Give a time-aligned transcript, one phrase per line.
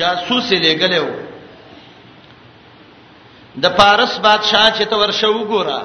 [0.00, 1.06] جاسوس لګلو
[3.62, 5.80] د پارس بادشاہ چې ته ورشه وګوره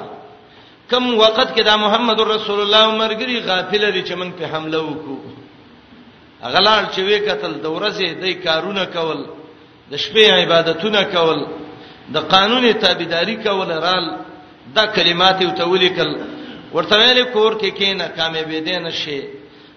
[0.90, 5.18] کم وخت کې دا محمد رسول الله مرګري غافل لري چې موږ په حمله وکړو
[6.54, 9.20] غلال چې وې قتل د ورځې د کارونه کول
[9.90, 11.40] د شپې عبادتونه کول
[12.14, 14.04] د قانون تابعداري کول رال
[14.76, 16.10] دا کلمات او تولیکل
[16.74, 19.20] ورته ویل کور کې کینه کامیابې دي نشي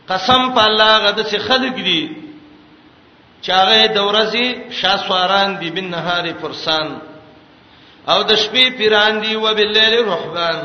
[0.08, 2.02] قسم په الله غد چې خلق دي
[3.48, 4.46] چاغه د ورځې
[4.80, 6.88] شاسواران دی بن نهاري فرسان
[8.12, 10.60] او د شپې پیران دی وباللیل رحبان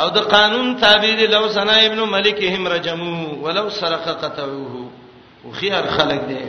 [0.00, 4.74] او د قانون تعبیر لو سنا ابن ملکهم رجمو ولو سرق قطعوه
[5.44, 6.40] وخيار خلق دی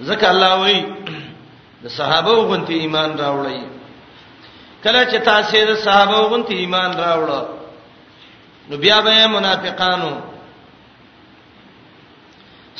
[0.00, 0.78] ځکه الله وای
[1.82, 3.60] د صحابه غونتی ایمان راوړی
[4.84, 7.46] کله چې تاسو د صحابه غونتی ایمان راوړل
[8.68, 10.10] نو بیا به منافقانو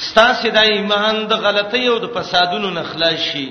[0.08, 3.46] ستاسو د ایمان د غلطۍ او د فسادونو نه خلاص شي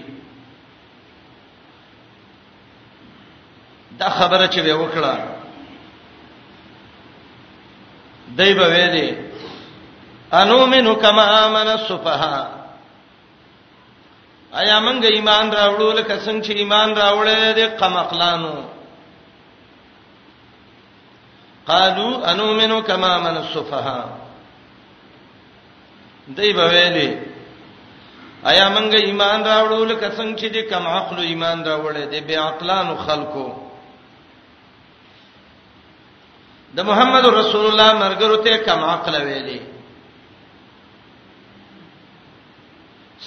[3.99, 5.13] دا خبره چې وی وکړه
[8.37, 9.09] دای په ویلې
[10.41, 12.37] انو منو کما امن السفها
[14.61, 18.55] ایا مونږ ایمان راوړو لکه څنګه چې ایمان راوړل دي قمقلانو
[21.69, 23.99] قالو انو منو کما امن السفها
[26.35, 27.07] دای به ویلي
[28.49, 32.95] آیا مونږ ایمان راوړو لکه څنګه چې د کم عقل ایمان راوړې د بی عقلانو
[33.05, 33.45] خلکو
[36.75, 39.59] د محمد رسول الله مرګرو ته کم عقل ویلي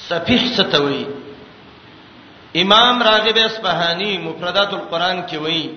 [0.08, 1.04] صفیح ستوي
[2.62, 5.68] امام راغب اصفهانی مفردات القرآن کې وایي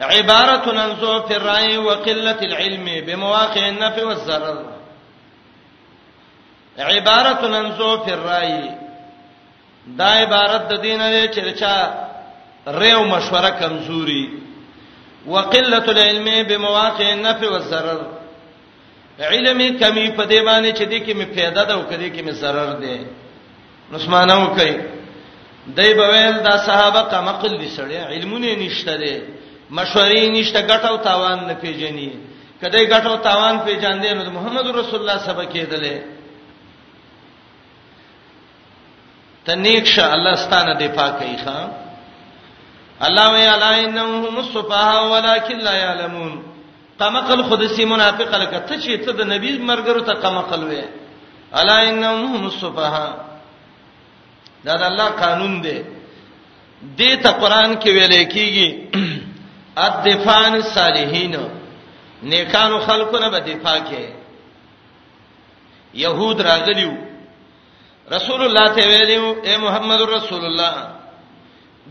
[0.00, 4.75] عبارة عن ضعف الرأي وقلة العلم بمواقع النفع والضرر
[6.78, 8.70] عبارت لنزو فی الرای
[9.98, 11.90] دا عبارت د دین لري چې چا
[12.66, 14.28] ریو مشوره کمزوري
[15.26, 18.02] وقله العلم بمواقع النفع والضرر
[19.20, 22.32] علمي کمی په دې باندې چې دې کې می فایده ده او کدې کې می
[22.32, 23.00] zarar ده
[23.92, 24.76] نسمانو کوي
[25.76, 29.22] دای بویل دا صحابه قمقل لسړی علمونه نشته ده
[29.70, 32.10] مشورې نشته ګټو تاوان نه پیژني
[32.62, 36.15] کدی ګټو تاوان پیژاندې نو محمد رسول الله سبا کېدله
[39.46, 41.60] ته نیک شه الله ستانه دفاع کوي ښا
[43.06, 46.32] الله وی علاینهم الصفاه ولکن لا یعلمون
[46.98, 50.84] قمقل خود سی منافق لکه ته چې ته د نبی مرګرو ته قمقل وې
[51.54, 53.14] علاینهم الصفاه
[54.64, 55.78] دا د الله قانون دی
[56.98, 58.98] دې ته قران کې ویل کېږي
[59.86, 61.34] الدفان صالحین
[62.22, 64.08] نیکانو خلقونه به دفاع کوي
[65.94, 67.05] يهود راغلیو
[68.14, 70.74] رسول الله ته ویلو اے محمد رسول الله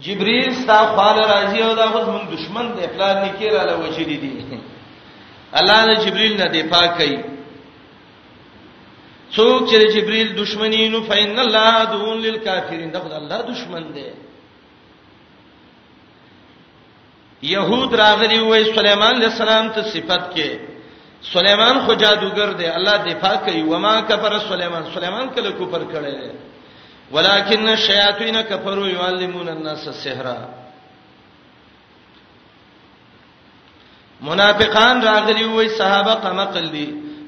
[0.06, 4.32] جبريل ستا خال راځي او دا خو زموږ دشمن دی پلان نکي را لوجلي دي
[5.60, 7.18] الله نے جبريل نه دفاع کوي
[9.36, 14.06] څوک چې جبريل دشمني نو فإن الله دون للكافرين دا خدای الله دشمن دی
[17.44, 20.75] يهود راغلي وې سليمان عليه السلام ته صفت کې
[21.34, 26.32] سليمان خو جادوګر دی الله دفاع کوي وما کفر سليمان سليمان کله کوپر کړي دی
[27.12, 30.30] ولکن الشیاطین کفروا یعلمون الناس السحر
[34.22, 36.86] منافقان راغلی وای صحابه قمقل دی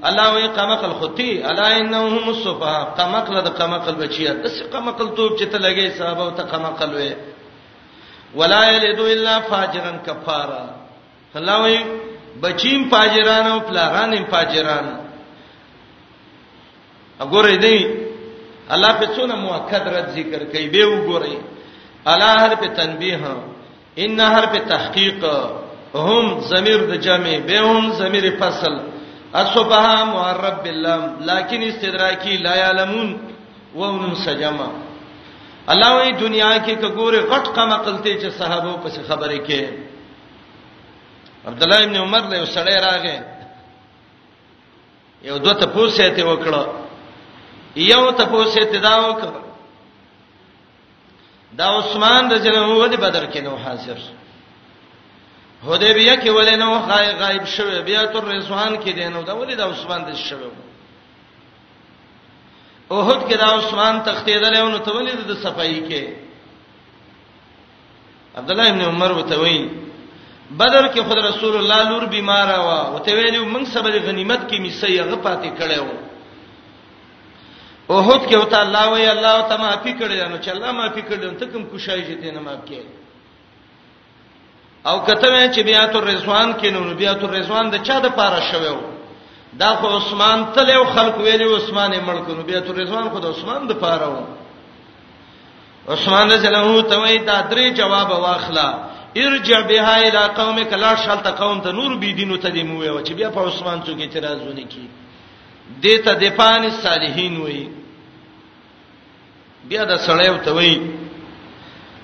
[0.09, 5.46] الله وی قمقل ختی الا انهم الصفا قمقل د قمقل بچیا دس قمقل توپ چې
[5.46, 7.14] ته لګی صحابه او ته قمقل وې
[8.35, 10.66] ولا یلد الا فاجرا کفارا
[11.35, 12.06] الله وی
[12.44, 14.86] بچیم پاجران او پلاغانم پاجران
[17.20, 17.78] وګورئ دی
[18.74, 21.36] الله په څونه موکد رد ذکر کوي به وګورئ
[22.12, 23.22] الا حرف تنبیه
[24.03, 25.24] ان حرف تحقیق
[26.08, 28.74] هم ضمیر د جمع به هم ضمیر فصل
[29.36, 33.17] اصبها معرب باللام لكن استدراکی لا یعلمون
[33.76, 34.70] وون سجما
[35.72, 39.86] الله وی دنیا کې کګوره غټ قمه قلته چې صحابه په خبره کې
[41.47, 43.20] عبد الله ابن عمر له سړی راغې
[45.28, 46.64] یو دوه تاسو ته وکړه
[47.91, 49.44] یو تاسو ته دا وکړه
[51.59, 53.97] دا عثمان رضی الله عنه د بدر کې نو حاضر
[55.67, 56.70] حدیبیه کې ولې نو
[57.23, 60.52] غایب شوه بیا تر رضوان کې دی نو دا ولې دا عثمان د شوه
[62.91, 66.03] اوهد کې دا عثمان تختیدل او نو تولید د صفایي کې
[68.38, 69.86] عبد الله ابن عمر وتوي
[70.52, 74.59] بدر کې خود رسول الله لور بیمار وا او ته ویلو موږ سبب غنیمت کې
[74.59, 75.85] میسه یې غپاتې کړو
[77.96, 81.46] اوهد کې وته الله وی الله ته معافي کړی نو چې الله معافي کړی ته
[81.52, 82.85] کوم کوشای چې دینه معاف کړي
[84.90, 88.76] او کته مې چې بیات الرضوان کې نو بیات الرضوان د چا د پاره شوو
[89.59, 93.26] دا خو عثمان تل یو خلق ویلو عثمان یې مړ کړو بیات الرضوان خو د
[93.34, 94.17] عثمان د پاره و
[95.96, 98.70] عثمان رضی الله عنه ته وی دا درې جواب واخلہ
[99.25, 103.03] ارجع بها الى قومك لا شالت قوم ته نور بي دینو ته دی مو وي
[103.03, 104.87] چې بیا په عثمان څوک اعتراضونه کی
[105.81, 107.67] دته د پان الصالحین وي
[109.69, 110.81] بیا د سړیو ته وي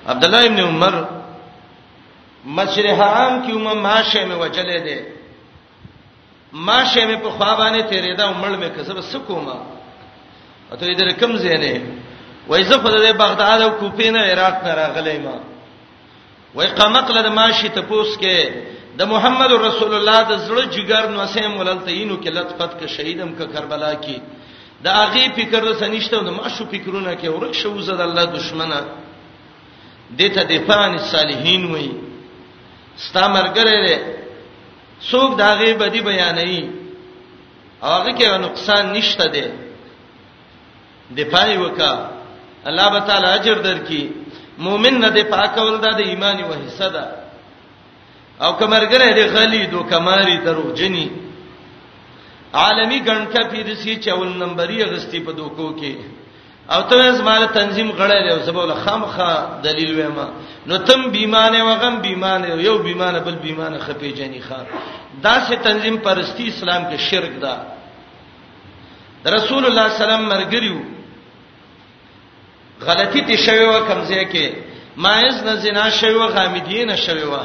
[0.07, 1.04] عبد الله ابن عمر
[2.45, 5.06] مشرح عام کې عمر ماشه مې وجلې ده
[6.54, 9.57] ماشه مې په خوابانه تیرې ده عمر مې کسب سکوما
[10.71, 11.81] اته دې کوم زینې
[12.48, 15.53] وای زه په بغداد او کوپینه عراق نه راغلی ما
[16.56, 18.38] وای قمقله د ماشي ته پوس کې
[18.98, 23.42] د محمد رسول الله د زړه جګر نو سیم ولالتینو کې لطفت ک شهیدم ک
[23.54, 24.16] کربلا کې
[24.84, 28.80] د هغه فکر رسنیشته د ماشو فکرونه کې ورک شو زد الله دشمنه
[30.20, 31.92] دته د پرانی صالحین وای
[33.06, 34.00] ستا مرګره لري
[35.10, 36.64] څوک دا غي بدی بیانوي
[37.82, 39.46] هغه کې نقصان نشته دی
[41.18, 41.94] د پای وکا
[42.70, 44.04] الله تعالی اجر درکې
[44.58, 47.04] مؤمن نه دی پاکول د ایمان یو حصہ ده
[48.44, 51.08] او کمرګره دی غلی دو کماری درو جنی
[52.62, 55.94] عالمی ګڼکه پیر سی چول نمبرې غستی په دوکو کې
[56.74, 59.30] او ته زماره تنظیم غړل او سبول خامخه
[59.64, 60.28] دلیل وېما
[60.68, 64.66] نو تم بیمانه وغم بیمانه یو بیمانه بل بیمانه خپې جنی خان
[65.24, 67.58] دا سه تنظیم پرستی اسلام کې شرک ده
[69.36, 70.78] رسول الله سلام مرګریو
[72.88, 74.53] غلطی دي شوی و کمزې کې
[75.03, 77.38] مایز نه زنا شوی و غامدین شوی و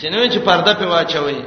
[0.00, 1.42] سینو چې پرده په واچوي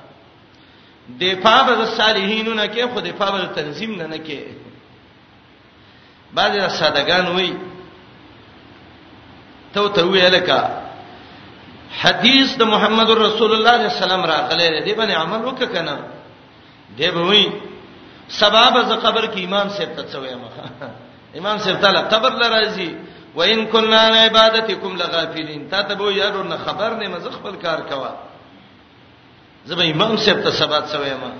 [1.22, 4.42] دفاع به صالحینو نه کې خو دفاع به تنظیم نه نه کې
[6.34, 7.54] بعضی سادهګان وای
[9.74, 10.64] ته ته ویلکه
[12.02, 16.00] حدیث د محمد رسول الله صلی الله علیه وسلم راغلی دی باندې عمل وککنه
[17.00, 17.48] دی به وای
[18.28, 20.50] سبب ز قبر کې ایمان سره تڅوي ما
[21.34, 22.90] ایمان سره تعالی قبر لراځي
[23.36, 27.80] وان كنا عن عبادتكم لغافلين تا ته به یارو نه خبر نه مزه خپل کار
[27.82, 28.12] کوا
[29.68, 31.32] زبې امام سره ته سبات سوي ما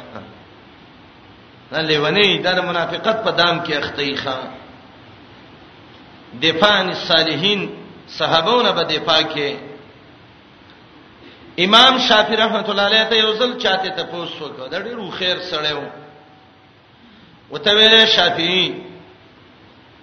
[1.72, 4.50] نه لیونی دا منافقت په دام کې اختی خان
[6.42, 7.70] دفاع الصالحین
[8.10, 9.69] صحابونه به دفاع کې
[11.62, 15.40] امام شافعی رحمت الله علیه ته یو ځل چاته ته پوسو کو دا ډیرو خیر
[15.48, 15.82] سره و
[17.54, 18.64] وته ویل شافعی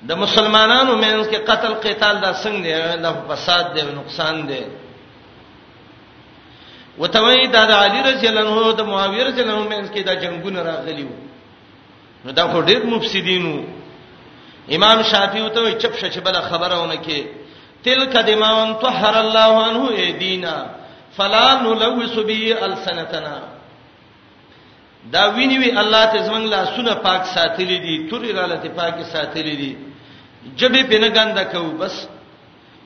[0.08, 4.60] د مسلمانانو مینس کې قتل قتال دا څنګه دی دا فساد دی نقصان دی
[6.98, 10.04] وته وی دا د علی رضی الله عنه د معاویه رضی الله عنه مینس کې
[10.06, 11.16] دا جنگونه راغلی وو
[12.24, 13.58] نو دا خو ډیر مفسدینو
[14.76, 17.22] امام شافعی ته چپ شچ بل خبرونه کې
[17.84, 20.58] تلک دماون طهر الله عنه ایدینا
[21.16, 23.36] فلا نلوث به السنتنا
[25.14, 29.76] دا ویني وی الله ته زمنګ لاسونه پاک ساتلې دي تورې رالته پاکي ساتلې دي
[30.58, 32.08] جبه پنه ګنده کو بس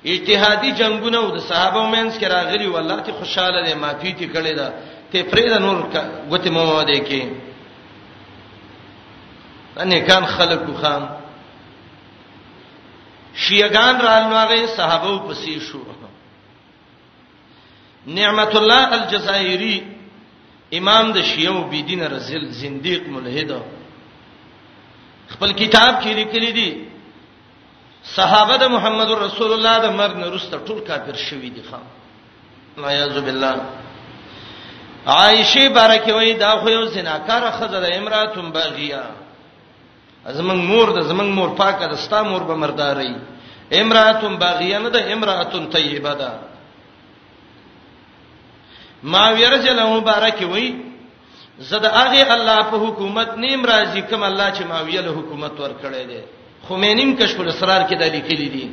[0.07, 4.53] اجتهادي جنگونه او د صحابه مینس کې راغلي والله ته خوشاله دي معافي ته کړي
[4.59, 4.69] دا
[5.13, 5.77] ته فريده نور
[6.31, 7.23] غته مو ده کې
[9.83, 11.05] انې کان خلق خام
[13.43, 15.81] شیعگان رالنوغه صحابه پسې شو
[18.07, 19.81] نعمت الله الجزائری
[20.79, 23.53] امام د شیعو بيدین رزل زنديق ملحد
[25.33, 26.71] خپل کتاب کې لیکلي دي
[28.17, 31.85] صحابه د محمد رسول الله د مرګ نه وروسته ټول کافر شوي دي خام
[32.83, 33.55] لا یعذ بالله
[35.07, 39.03] عائشه بارکه وای دا خو یو زناکار خزر امراتم باغیا
[40.39, 43.15] زمنګ مور د زمنګ مور پاکه د ستا مور به مرداري
[43.81, 46.50] امراتم باغیا نه د امراتم طیبه ده
[49.03, 50.75] ما ویرجل مبارک وی
[51.59, 56.21] زد هغه الله په حکومت نیم راضی کوم الله چې ما ویله حکومت ورکړی دی
[56.69, 58.71] خمینیم کشف الاسرار کې د لیکلي دي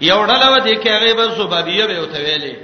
[0.00, 2.54] یو ډله و دې کې هغه به زبابیه به وته ویلې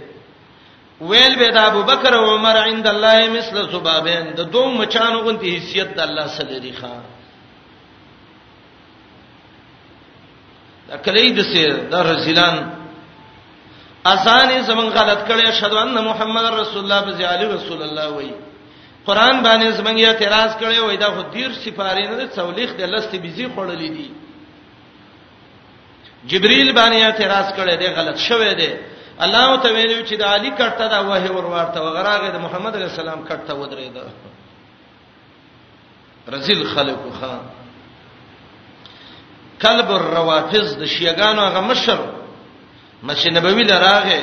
[1.01, 5.57] ویل به د ابو بکر او عمر عند الله مثل زبابین د دوه مچانو غونتی
[5.57, 6.95] حیثیت د الله سره لري ښا
[10.89, 12.65] دا کلی د سیر د رزلان
[14.13, 18.33] اذان زمون غلط کړي شهدو ان محمد رسول الله بزي علي رسول الله وای
[19.07, 23.17] قران باندې زمون یې اعتراض کړي وای دا خو ډیر سپارې نه څولېخ د لستې
[23.25, 24.09] بيزي خړلې دي
[26.31, 28.73] جبريل باندې اعتراض کړي دی غلط شوه دی
[29.25, 33.29] الله ته ویلو چې د علي کټه دا وه ورورته وغراغه د محمد رسول الله
[33.29, 34.07] کټه ودرېده
[36.33, 37.41] رزل خلقو خان
[39.65, 41.99] کلب الروافض د شیعاګانو هغه مشر
[43.09, 44.19] مسجد نبوي لراغه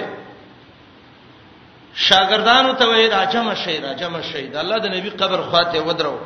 [2.08, 6.18] شاګردانو ته وای راځه مشه راځه مشه د الله د نبی قبر خواته ودرو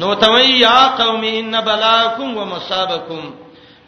[0.00, 3.34] نو توي يا قوم ان بلاكم ومصابكم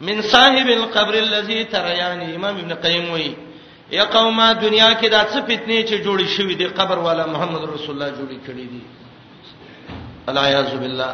[0.01, 3.31] من صاحب القبر الذي تريان امام ابن قیم وای
[3.97, 7.91] یا قومه دنیا کې دا څه فتنې چې جوړې شوې دي قبر والا محمد رسول
[7.95, 8.81] الله جوړې کړې دي
[10.29, 11.13] الا یعذ بالله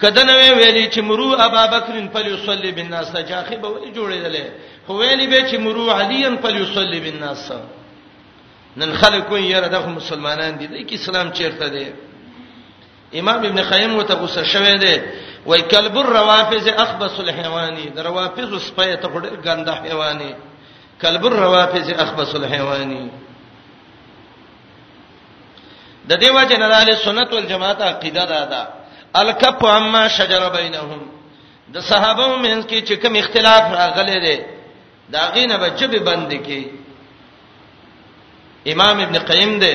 [0.00, 4.44] کده نو ویلې چې مرو ابا بکر فلیصلی بالناس جاخه به ولې جوړېدلې
[4.86, 7.50] خو ویلې به چې مرو علی فلیصلی بالناس
[8.76, 11.86] نن خلکو یې را دغه مسلمانان دي د اسلام چیرته دي
[13.20, 14.94] امام ابن خیم وته غوسه شوه دی
[15.46, 20.34] وای کلب الروافض اخبص الحيواني د روافض سپه ته ډېر ګنده حیواني
[21.02, 23.08] کلب الروافض اخبص الحيواني
[26.08, 28.79] د دیو جنرال سنت والجماعت عقیده ده ده
[29.18, 31.00] الکف عما شجر بینهم
[31.74, 34.36] د صحابه مینس کې چې کوم اختلاف راغلی دی
[35.12, 36.62] دا غینه به جبه بند کی
[38.72, 39.74] امام ابن قیم دی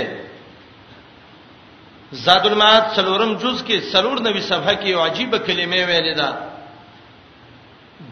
[2.26, 6.28] زاد المعاد سلورم جز کې سلور نوی صفحه کې یو عجیب کلمه ویلې ده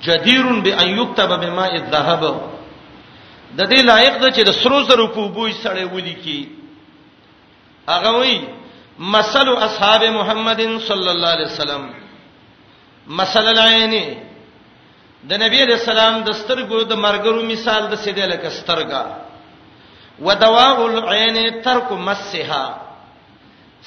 [0.05, 2.21] جدیر بان یكتب بماء الذهب
[3.57, 6.49] د دې لایق ده چې د سرو زرو په بوې سړې ولي کی
[7.89, 8.39] هغه وایي
[8.99, 11.89] مثل اصحاب محمد صلی الله علیه وسلم
[13.07, 13.93] مثل العين
[15.29, 19.03] د نبی رسول الله د سترګو د مرګرو مثال د سیدل کسترګا
[20.27, 22.65] ودواء العين ترک مسها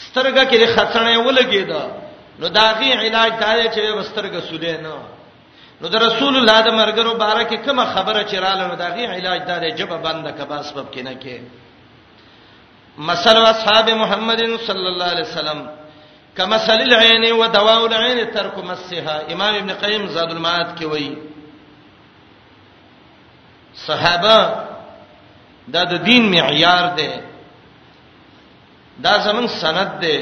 [0.05, 1.71] سترګه کې خطرنه ولګید
[2.41, 4.97] نو داغي علاج دا چې وسترګه سولې نه
[5.81, 9.69] نو د رسول الله د مرګرو باره کې کومه خبره چراله نو داغي علاج دا
[9.79, 11.37] جبه بنده کبا سبب کې نه کې
[12.99, 15.71] مثل اصحاب محمد صلى الله عليه وسلم
[16.37, 21.17] کمثل العين ودواء العين ترك مسها امام ابن قیم زاد المعاد کې وایي
[23.87, 24.65] صحابه
[25.69, 27.09] دا د دین معیار دی
[29.05, 30.19] دا زمون سند دی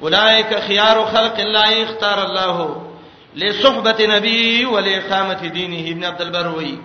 [0.00, 2.82] اولائک خيار خلق الله اختار الله
[3.34, 6.76] لصحبه نبی ولاقامه دینه ابن عبد البروی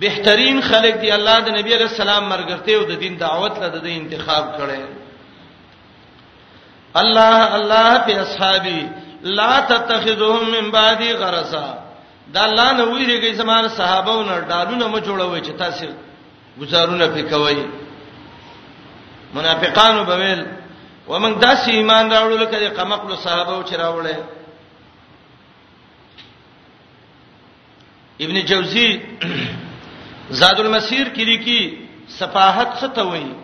[0.00, 3.86] بهترین خلک دی الله د نبی علی السلام مرګرته او د دین دعوت له د
[3.86, 4.80] انتخاب کړي
[7.00, 8.88] الله الله په اصحابي
[9.38, 11.74] لا تتخذهم من بعدي غرسا
[12.34, 15.86] دا الله نه ویریږي زمانه صحابهونو ډالونه مو جوړوي چې تاسو
[16.60, 17.64] گزارونه پکوي
[19.34, 20.44] منافقانو بویل
[21.08, 24.16] ومن داسې ایمان راوړل کړي قمقلو صحابه او چراوړل
[28.20, 28.90] ابن جوزی
[30.30, 31.86] زاد المسیر کې لیکي
[32.18, 33.34] صفاحت څه ته وایي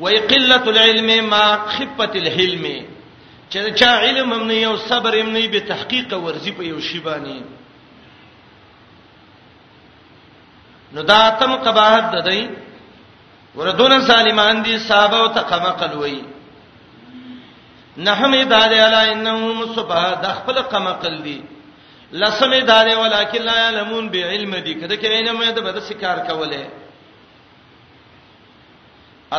[0.00, 2.66] وای قله العلم ما خفت الحلم
[3.50, 7.00] چې چا علم هم نه یو صبر هم نه به تحقیق ورزی په یو شی
[7.00, 7.42] باندې
[10.94, 12.42] نو دا تم قباحت ده دی
[13.54, 16.20] وردون سالمان دي صحابه او تقما قلوي
[18.06, 21.40] نحمد الله انهم صبا د خپل قما قل دي
[22.12, 26.66] لسمه داري ولکن لا علمون بعلم دي کده کې نه مې د بده سکار کوله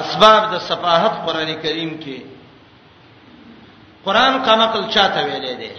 [0.01, 2.20] اسباب د صفاحت قران کریم کې
[4.06, 5.70] قران قمقل چاته ویلې دي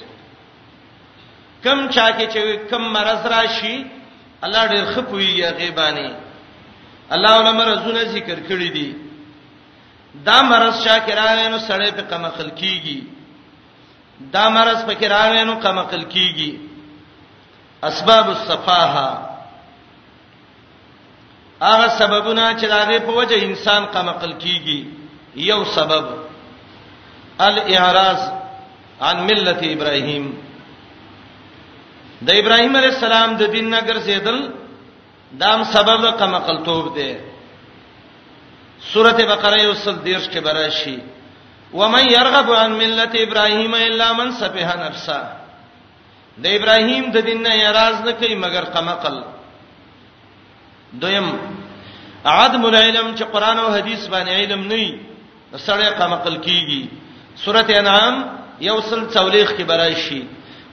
[1.65, 3.77] کم چا کې چې کم مرز راشي
[4.43, 6.11] الله ډېر خپويږي غیبانی
[7.15, 8.95] الله علماء رسوله ذکر کړی دي
[10.27, 13.03] دا مرز شاکرانه نو سړې په قمقل کیږي
[14.37, 16.51] دا مرز فکرانه نو قمقل کیږي
[17.91, 19.29] اسباب الصفاحه
[21.63, 24.87] هغه سببونه چې داغه په وجه انسان قمقل کیږي
[25.51, 26.05] یو سبب
[27.49, 28.21] الاعراض
[29.07, 30.31] عن ملت ابراهيم
[32.21, 34.41] د ابراهيم عليه السلام د دین نګر سیدل
[35.43, 37.11] دام سبب د قمقل توب دی
[38.93, 40.99] سوره بقره یو سل دیرش کې براشي
[41.81, 45.23] ومن يرغب عن ملت ابراهيم الا من سفه نفسه
[46.41, 49.17] د ابراهیم د دین نه اعتراض نه کوي مگر قمقل
[51.01, 51.29] دویم
[52.35, 54.89] عدم العلم چې قران او حدیث باندې علم نه وي
[55.67, 56.83] سړی قمقل کیږي
[57.45, 58.15] سورته انعام
[58.61, 60.21] یوصل تولیخ کې برای شي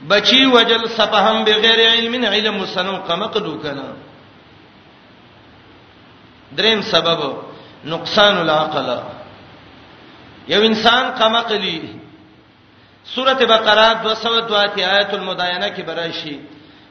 [0.08, 3.88] بچي وجل سفهم بغیر علم علم مسنو قمقدو کنا
[6.58, 7.20] دریم سبب
[7.86, 8.90] نقصان العقل
[10.48, 11.80] یو انسان قمقلی
[13.06, 14.56] سورته بقره 202
[14.90, 16.40] آیت المداینه کې براشي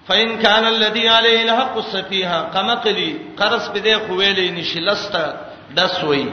[0.08, 5.34] فإن كان الذي عليه الحق السفيها قمقلي قرض به دی خو ویلې نشي لسته
[5.76, 6.26] دسوي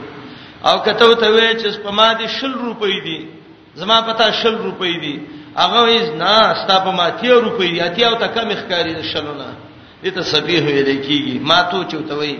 [0.64, 3.28] او کته ته وې چې سپما دي شل روپۍ دي
[3.74, 5.20] زما پتا شل روپۍ دي
[5.56, 9.46] هغه وې نه ستا په ما 10 روپۍ دي اتیا او ته کم ښکاری شلونه
[10.04, 12.36] دې ته سفيه ویلې کیږي ما تو چوتوي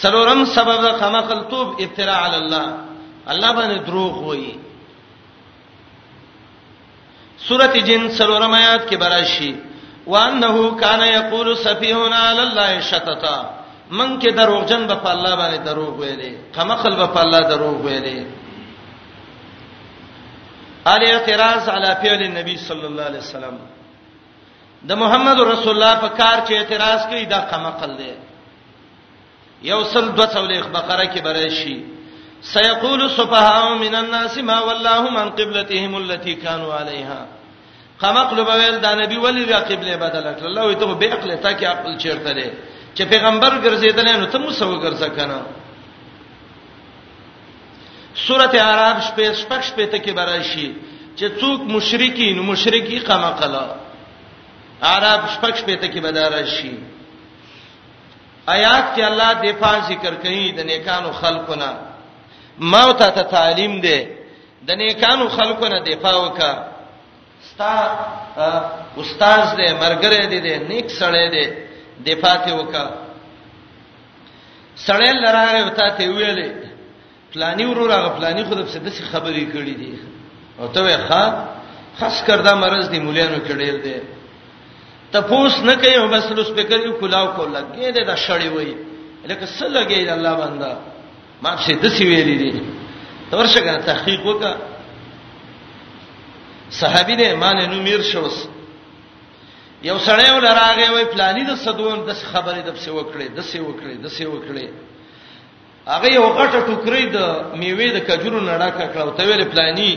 [0.00, 2.85] سرورم سبب قمقل توب افتراء علی الله
[3.34, 4.52] الله باندې دروغ وایي
[7.48, 9.52] سورۃ جن سلورم آیات کې براشي
[10.12, 13.36] وانه کان یقول سفیهنا علی الله شتتا
[13.90, 18.24] من کې دروغجن به په الله باندې دروغ ویلې قمقل به په الله دروغ ویلې
[20.92, 23.58] علی اعتراض علی فعل النبی صلی الله علیه وسلم
[24.88, 28.12] د محمد رسول الله په کار چې اعتراض کوي دا قمقل دی
[29.62, 31.78] یو سل دوه سولې بقره کې برشي
[32.42, 37.26] سيقول السفهاء من الناس ما ولاهم عن قبلتهم التي كانوا عليها
[37.98, 41.52] قمقلب ویل دا نبی ولی را قبله بدل کړ الله وي ته به عقل ته
[41.52, 42.50] کې عقل چیرته لري
[42.94, 45.40] چې پیغمبر ګرځیدل نو ته مو سو ګرځا کنه
[48.14, 50.74] سورته اعراف شپږ شپږ شپږ ته کې براشي
[51.18, 53.66] چې څوک مشرکین مشرکی قمقلا
[54.82, 56.72] اعراف شپږ شپږ ته کې بدارشي
[58.48, 61.85] آیات کې الله دفاع ذکر کوي د نیکانو خلقونه
[62.60, 64.04] ما ته ته تعلیم دی
[64.66, 66.52] د نیکانو خلکو نه دفاع وکا
[67.42, 67.72] ستا
[68.98, 71.44] استاد دې مرګره دې دې نیک سړی دې
[72.06, 72.86] دفاع ته وکا
[74.86, 76.48] سړی لراغه وتا ته ویلې
[77.32, 79.94] پلاني ورور هغه پلاني خود په دې خبرې کړې دي
[80.60, 81.24] او ته وې ښا
[81.98, 83.98] خاص کردا مرز دې مولانو کړي دې
[85.12, 88.72] تپوس نه کوي بس لوس په کړي کلاو کو لګې دې دا شړې وې
[89.30, 90.74] لکه څه لګې الله بندا
[91.42, 92.50] ما څه د سی ویلې دي
[93.30, 94.52] تورشه کنه تحقیق وکړه
[96.80, 98.36] صحابي دې مان نو میر شوس
[99.88, 103.58] یو سړی ول راغې وای پلاني د صدوم د خبرې د څه وکړې د څه
[103.66, 104.66] وکړې د څه وکړې
[105.94, 107.18] هغه یو غټه ټوکرې د
[107.60, 109.92] میوې د کجورو نړه کړه او ته ویل پلاني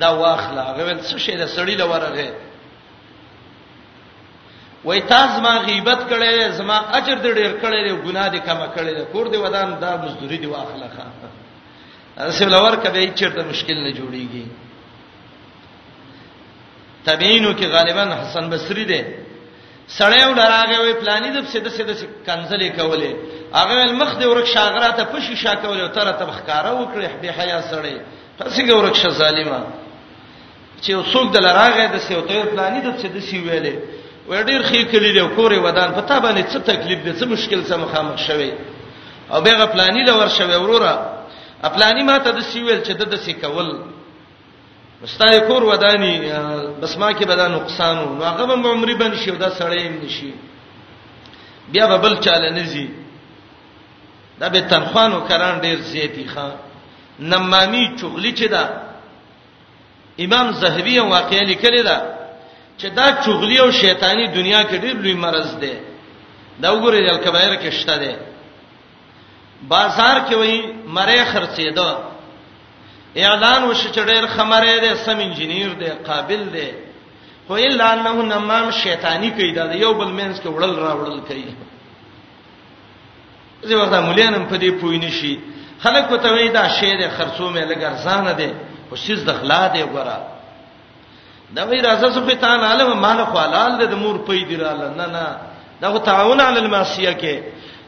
[0.00, 2.28] دا واخله هغه ول څه شی د سړی لورغه
[4.84, 9.26] وای تاسو ما غیبت کړې زما اجر دې ډېر کړې ګناه دې کم کړې کور
[9.32, 11.06] دې ودان دا مزدوري دې واخله ښه
[12.28, 14.44] رسول اور کبه چیرته مشکل نه جوړیږي
[17.06, 19.02] تبینو کې غالبا حسن بصری دی
[19.98, 21.94] سړی ولراغه وای پلانې د سده سده
[22.26, 23.12] کنزلې کولې
[23.58, 27.94] هغه مخ دې ورک شاغراته پشي شا کولې تر ته بخکاره وکړې به حیا سړی
[28.56, 29.60] څنګه ورک ش ظالما
[30.82, 33.76] چې څوک دلراغه د سیوتې پلانې د سده سی ویلې
[34.30, 37.64] و ډیر خې کلی له کورې ودان په تا باندې څه تکلیف دي څه مشکل
[37.64, 38.52] سره مخامخ شوی
[39.30, 40.92] او به غپلانی لور شوی وروره
[41.62, 43.78] خپلانی ماته د سیویل چې د دسې کول
[45.02, 46.14] مستای کور ودانی
[46.82, 50.32] بس ما کې بدن نقصانو نو هغه به عمرې بن شي دا سړی هم نشي
[51.72, 52.88] بیا به بل چاله نزي
[54.40, 56.46] دا به تنخوانو کران ډیر زیاتی ښا
[57.20, 58.64] نمامی چغلی چې دا
[60.20, 62.19] امام زهبی واقعي لیکلی دا
[62.80, 65.72] چې دا چغلی او شیطانی دنیا کې ډېر لوی مرز دی
[66.62, 68.12] دا وګورئ د الکبائر کې شته دی
[69.72, 70.58] بازار کې وایي
[70.96, 71.90] مړې خرڅې ده
[73.26, 76.68] اعلان وشي چې ډېر خمرې ده سم انجنیر ده قابل ده
[77.46, 81.48] خو الا انه نمام شیطانی کوي دا یو بل مینس کې وړل راوړل کوي
[83.68, 85.38] زه ورته مولانم په دې پوی نشي
[85.82, 88.50] خلک وته وایي دا شی ده خرڅو مې لګر ځانه ده
[88.88, 90.20] خو شیز دخلا ده وګوره
[91.56, 94.56] دا وی راځه سو په تان عالم مال خو حلال ده د مور پې دی
[94.56, 95.24] را نه نه
[95.80, 97.34] دا خو تعاون علی المعصیه کې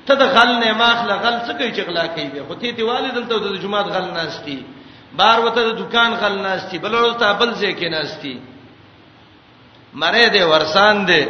[0.07, 2.83] ته د غل نه ماخله غل څه کوي چې غلا کوي به خو ته دی
[2.83, 4.59] والدن ته د جمعه غل ناشتي
[5.19, 8.35] بار وته د دکان غل ناشتي بل ورو ته بل ځای کې ناشتي
[10.01, 11.23] مړې دې ورسان دې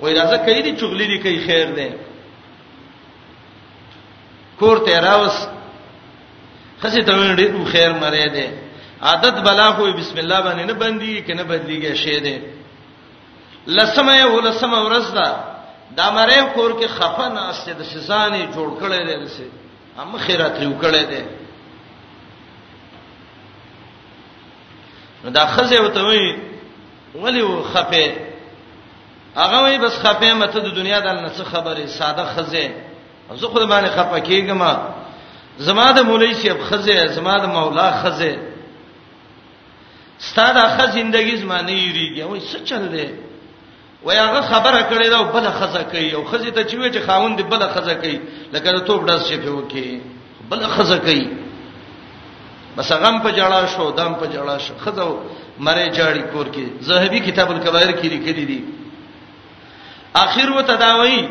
[0.00, 1.88] وای راځه کوي دي چغلي دي کوي خیر دې
[4.60, 5.36] کور ته راوس
[6.82, 8.69] خسي ته وینډې خیر مړې دې
[9.02, 12.42] عادت بلا خو بسم الله باندې نه بندي کنه بدلیږي شی دی
[13.66, 15.16] لسمه او لسمه ورځ
[15.96, 19.44] دا مری کور کې خفن استه د شزانې جوړ کړي دي لسه
[19.98, 21.24] هم خیرات یو کړي دي
[25.24, 26.38] نو دا خزه وته وی
[27.14, 28.26] ولی و خپه
[29.36, 32.70] هغه وی بس خپه مته د دنیا د نس خبره ساده خزه
[33.34, 34.62] زه خود باندې خپه کیږم
[35.58, 38.49] زما د مولوی شیب خزه زما د مولا خزه
[40.20, 43.06] ستاده خه زندگی زمانه یریږي وای څه چل دی
[44.04, 47.38] وای هغه خبره کړې دا بل خزه کوي او خزه ته چې وې چې خاوند
[47.50, 48.20] بل خزه کوي
[48.52, 50.00] لکه ته توپ داس شي په وکی
[50.50, 51.26] بل خزه کوي
[52.76, 55.06] بس غم په جړا شو دم په جړا شو خزه
[55.64, 58.60] مړې جاړي کور کې زهبي کتاب الکبائر کې لیکلي دي
[60.24, 61.28] اخر وتداوی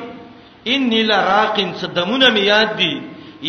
[0.74, 2.94] انی لراقن صدمون می یاد دي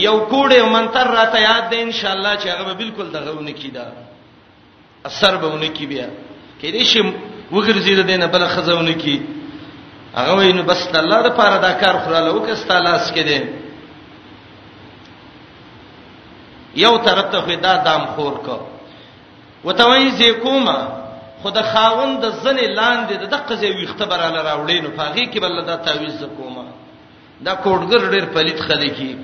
[0.07, 3.87] یو کوډه منتر راته یاد ده ان شاء الله چې هغه بالکل دغه ونه کیدا
[5.05, 6.07] اثر به ونکی بیا
[6.63, 7.01] کله شي
[7.57, 9.17] وګرځي د دینه بل خزونه کی
[10.15, 13.39] هغه وینو بس الله د پاره دا کار خلاله وکست لاس کې دي
[16.85, 18.57] یو طرف ته خدا دام خور کو
[19.65, 20.79] وتوي زیکوما
[21.43, 25.77] خدا خاوند د زنې لاندې د دقزې ویخته براله راوړې نو پاغي کې بل دا
[25.87, 26.65] تعویز زکوما
[27.47, 29.17] دا کوډګر ډېر پلیت خلې کی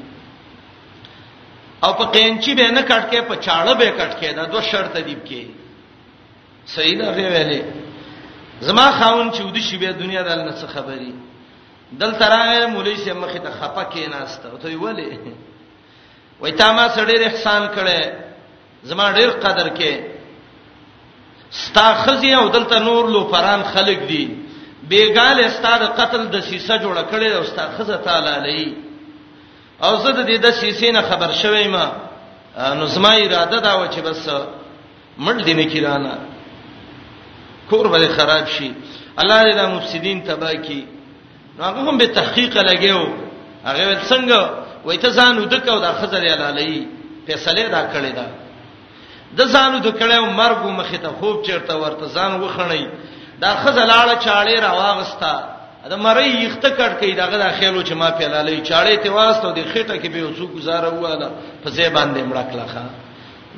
[1.83, 5.45] او په قینچی به نه کټکې په چاړه به کټکې دا دوه شرط دی کې
[6.67, 7.63] صحیح ده ویلې
[8.61, 11.13] زما خاون چې ودی شی به دنیا د الله څخه خبري
[12.01, 15.17] دل ترانه مولوی سي مخه ته خپه کې ناشته او ته ویلې
[16.41, 18.13] وای تا ما سره ډېر احسان کړي
[18.83, 19.95] زما ډېر قدر کې
[21.51, 24.31] ستا خزي او دلته نور لو پران خلق دي
[24.91, 28.75] بیګاله ستا د قتل د سیسه جوړه کړي او ستا خزه تعالی لې
[29.85, 31.87] او زه د دې د سیسې نه خبر شوم ما
[32.75, 34.29] نو زما اراده دا و چې بس
[35.19, 36.19] مړ دې نه کیرانه
[37.71, 38.75] کور به خراب شي
[39.19, 40.87] الله دې د مفسدين تبا کی
[41.59, 43.07] نو هغه هم به تحقیق لګیو
[43.65, 44.41] هغه څنګه
[44.85, 46.87] وای ته ځان ودکاو د خزر علالای
[47.27, 48.27] فیصله دا کړی دا
[49.39, 52.85] د ځان ودکړیو مرګ مخې ته خوب چیرته ورته ځان وخړی
[53.41, 55.35] دا خزر لاړه چاړې راواغستا
[55.91, 59.59] دا مړی یخته کټ کړي دا غدا خیالو چې ما پیلالای چاړې ته واسطو د
[59.75, 61.29] خېټه کې به وسو گزاره واله
[61.65, 62.67] په ځای باندې مړه کړه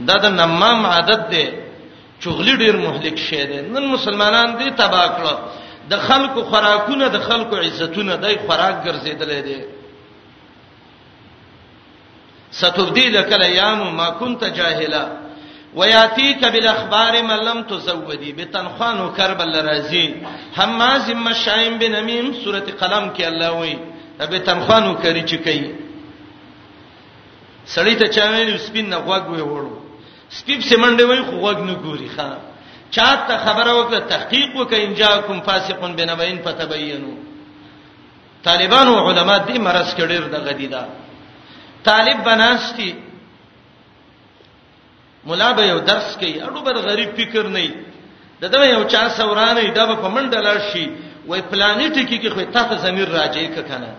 [0.09, 1.45] دا د نمام عادت ده
[2.25, 5.35] چغلی ډیر مهلک شي دي نن مسلمانان دي تبا کړو
[5.91, 9.59] د خلکو خوراکونه د خلکو عزتونه دای خوراک ګرځیدلې دي
[12.61, 15.05] ستبدی لکل ایام ما كنت جاهلا
[15.79, 20.07] وياتيك بالاخبار ما لم تزودي بتنخوانو کربل رازي
[20.59, 23.77] حماز مشایم بنمیم سوره قلم کې الله وایي
[24.31, 25.67] به تنخوانو کری چې کوي
[27.75, 29.88] سړی ته چا ویل سپین نه غوږ وی وړو
[30.37, 32.29] سپیب سیمنده وای خو غوږ نه ګوري ښا
[32.95, 37.17] چاته خبره وکړه تحقیق وکړه ان جاءکم فاسقون بنبین فتبینوا
[38.49, 40.83] طالبانو علما دې مرز کې ډېر د غدیدا
[41.89, 42.91] طالب بناستی
[45.29, 47.69] مولا به یو درس کوي اړو بر غریب فکر نه
[48.41, 50.87] د دې یو چا سورانه دا په منډه لاشي
[51.29, 53.91] وای پلانټ کې کې خو تاسو زمير راځي کنه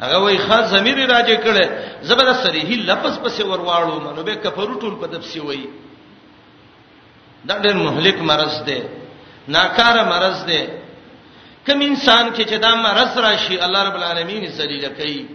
[0.00, 1.64] هغه وای خاص زميري راځي کړي
[2.02, 5.64] زبر صریح لفظ پسې ورواړو منو به کفرو ټول په دپسي وای
[7.44, 8.80] دا ډېر مهلک مرز دی
[9.48, 10.62] ناکاره مرز دی
[11.66, 15.26] کوم انسان کې چې دا مرز راشي الله رب العالمین ذلیل کوي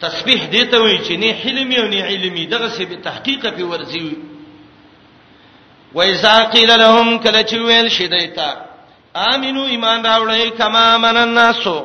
[0.00, 3.64] تسبیح دې ته وایي چې نه حلم یو نه علمي دغه څه به تحقیق په
[3.64, 4.16] ورزي
[5.94, 8.50] وایذا قیل لهم کله چې ویل شیدایتا
[9.14, 11.78] امنو ایمان راوړی کما من الناسو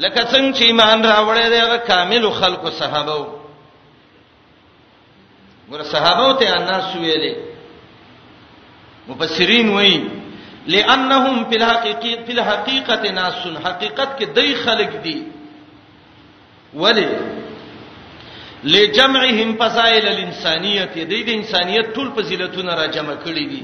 [0.00, 3.34] لکه څنګه چې ایمان راوړی دی هغه کامل خلکو صحابه وو
[5.72, 7.32] ګور صحابه ته اناس ویلې
[9.10, 9.96] مفسرین وایي
[10.76, 15.20] لانهم فی الحقیقه فی الحقیقه ناس حقیقت کې دای خلق دي
[16.84, 17.08] ولی
[18.64, 23.62] لجمعهم فضائل الانسانیت د دې انسانیت ټول فضیلتونه را جمع کړي دي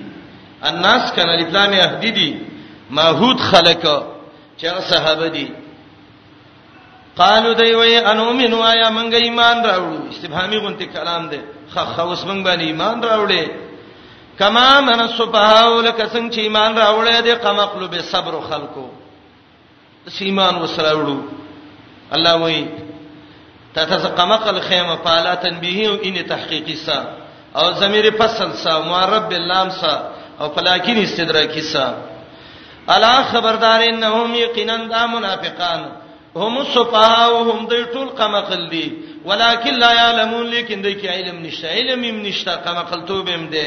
[0.70, 2.33] الناس کنا الاسلام اهدی دي
[2.99, 3.85] ماحود خلق
[4.61, 5.49] چې صحابه دي
[7.22, 11.40] قالو دی وای انو منو آیا مونږ ایمان راوړو استفهامي غونتی کلام دی
[11.72, 13.44] خ خوس مونږ باندې ایمان راوړې
[14.38, 18.87] کما من صفاو لک څنګه چې ایمان راوړې دی قما قلوب صبر خلقو
[20.18, 21.18] سیمان وسراوړو
[22.12, 22.64] الله وای
[23.74, 26.98] تتزقمق الخيمه فالا تنبيه ان تحقيقي سا
[27.57, 29.94] او ضمير فصل سا معرب باللام سا
[30.40, 31.87] او فلاکین استدراکی سا
[32.94, 35.92] الا خبردار انهم یقینا دا منافقان
[36.37, 38.92] هم الصفاه وهم دوی ټول قمقل دي
[39.25, 43.66] ولکن لا يعلمون لیکن دوی کې علم نشته علم هم نشته قمقل توب هم دي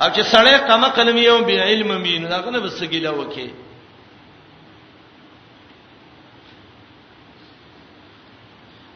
[0.00, 3.50] او چې سړی قمقل مې یو به علم مې نه غنه بس ګیلا وکي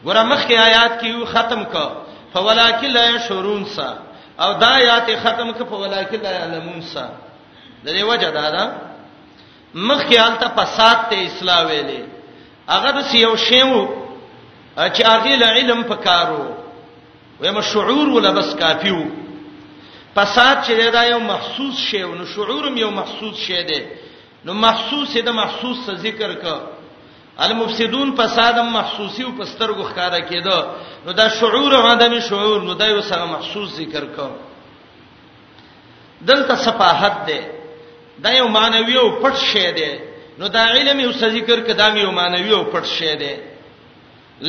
[0.05, 1.91] ګوره مخکې آیات کې یو ختم کا
[2.33, 3.97] فولکن لا يشعرون سا
[4.39, 7.09] او دا آیات ختم کا فولکن لا يعلمون سا
[7.85, 8.71] د دې وجه دا ده
[9.75, 12.18] مخکې حالت فساد ته اصلاح ویلې
[12.75, 13.79] هغه د سیو شیو
[14.75, 16.43] چې هغه له علم پکارو
[17.41, 19.03] ویم شعور ولا بس کافیو
[20.15, 23.79] فساد چې دا یو محسوس شیو نو شعورم یو محسوس شی دی
[24.45, 26.57] نو محسوس د محسوس څه ذکر کا
[27.45, 30.65] المفسدون فسادم محسوسی او پسترغو ښکارا کېده
[31.05, 34.29] نو دا شعور او عدم شعور نو دا یو سره محسوس ذکر کا
[36.31, 37.51] دلته صفاحت ده
[38.25, 39.91] دا یو مانوي او پټ شی دی
[40.39, 43.33] نو دا علم یو ذکر کدا مې یو مانوي او پټ شی دی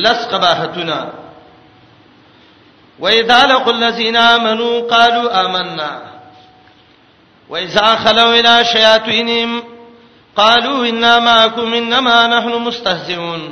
[0.03, 0.99] لس قباحتنا
[2.99, 5.93] واذا لقوا الذين امنوا قالوا آمنا
[7.49, 9.63] واذا خلوا الى شياطينهم
[10.35, 13.43] قالوا انا معكم انما نحن مستهزئون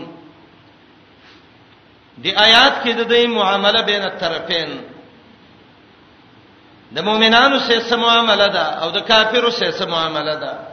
[2.21, 4.69] دی آیات کې د دې معامله بین الطرفین
[6.95, 10.68] د مؤمنانو سره سم معامله ده او د کافرو سره سم معامله ده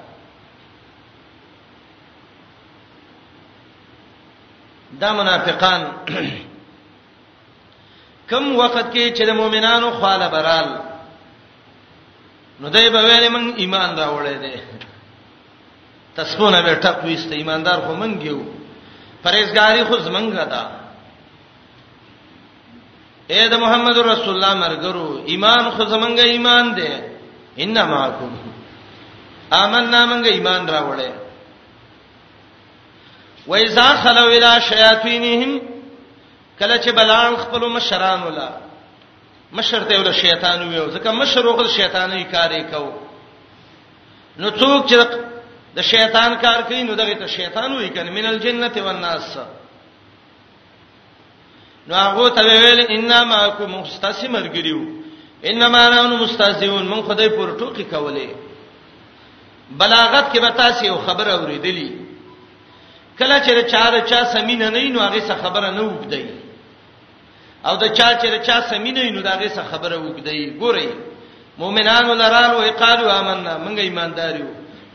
[5.00, 5.82] دا منافقان
[8.30, 10.68] کم وخت کې چې د مؤمنانو خاله برال
[12.60, 14.54] نو دای په ویلې مون ایمان راوړې دي
[16.16, 18.38] تسونه به ټپ وېست ایماندار خو مونږ یو
[19.24, 20.62] پرېزګاری خو زمونږه ده
[23.32, 27.16] اے د محمد رسول الله مرګرو ایمان خو زمونږه ایمان ده
[27.58, 28.34] انما کوم
[29.62, 31.10] آمنا مونږه ایمان راوړې
[33.46, 35.60] و اذا خلو الى شیاطینهم
[36.60, 38.48] کله چې بلان خپل مشران ولا
[39.52, 42.92] مشر ته ول شیطان ویو ځکه مشر وغل شیطانی کارې کو
[44.38, 44.96] نو څوک چې
[45.76, 49.36] د شیطان کار کوي نو دغه ته شیطان وایي کنه من الجنه والناس
[51.88, 54.80] نو هغه ته ویل انما کو مستسمر ګریو
[55.52, 58.28] انما نحن مستهزئون من خدای پر ټوکی کولې
[59.70, 61.88] بلاغت کې به تاسو خبر اوریدلی
[63.18, 66.24] کله چې چار چا سمینه نه نو هغه څه خبره نه وګدای
[67.68, 70.88] او دا چا چې چا سمینه نو دا هغه څه خبره وګدای ګورئ
[71.58, 74.46] مؤمنانو لرالو یقالو آمنا موږ ایماندار یو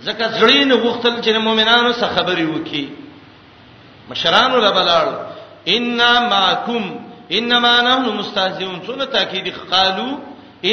[0.05, 2.87] ځکه ځړې نه غوښتل چې مؤمنانو سره خبرې وکړي
[4.09, 5.07] مشرانو لبلال
[5.75, 5.99] ان
[6.33, 6.83] ماکم
[7.37, 10.09] انما نحن مستهزئون څونه تاکید قالو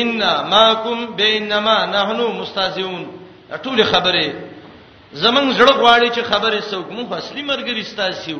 [0.00, 3.06] ان ماکم بینما نحن مستهزئون
[3.64, 4.47] ټول خبره
[5.12, 8.38] زمنګ زړه غواړي چې خبرې څوک مو اصلي مرګري ستاسیو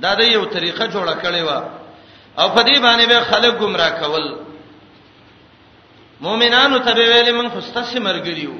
[0.00, 1.50] دا د یو طریقه جوړه کړې و
[2.42, 4.36] او په دې باندې به خلک گمراه کول
[6.20, 8.50] مؤمنانو ته به ویلې موږ خو ستاسو مرګريو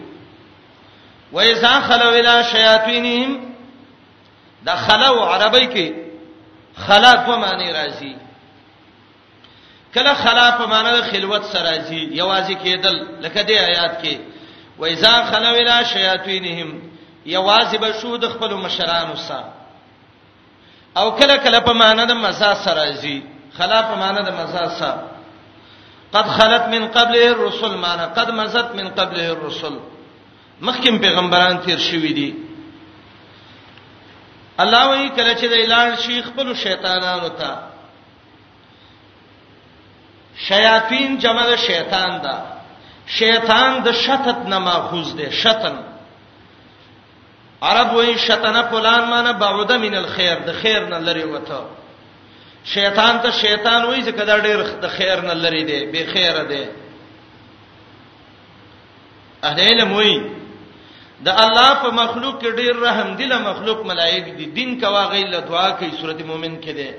[1.32, 3.52] و اذا خلو الى شياطينهم
[4.64, 5.88] دا خلو عربی کې
[6.84, 8.14] خلا په معنی راځي
[9.94, 14.16] کله خلا په معنی د خلوت سره راځي یوازې کېدل لکه دې آیات کې
[14.80, 16.68] و اذا خلو الى شیاطینهم
[17.26, 19.52] یوازې به شو د خپل مشرانو سره
[20.98, 23.16] او کله کله په معنا د مزا سره زی
[23.58, 25.02] خلا په معنا د مزا سره
[26.14, 29.74] قد خلت من قبله الرسل معنا قد مزت من قبله الرسل
[30.66, 32.30] مخکې پیغمبران تیر شوی دي
[34.62, 37.50] الله وی کله چې د اعلان شیخ خپل شیطانانو ته
[40.48, 42.59] شیاطین جمع شیطان ده
[43.18, 45.74] شیطان د شتت نه ماخوذ دی شتن
[47.70, 51.64] عرب وای شتنه فلان معنی بعوده من الخير د خیر نه لري وته
[52.74, 56.62] شیطان ته شیطان وای چې کدا ډیر د خیر نه لري دی به خیر دی
[59.44, 60.16] اهل علم وای
[61.24, 65.40] د الله په مخلوق کې ډیر رحم دي له مخلوق ملائک دي دین کوا غیله
[65.52, 66.94] دعا کوي سورته مؤمن کې ده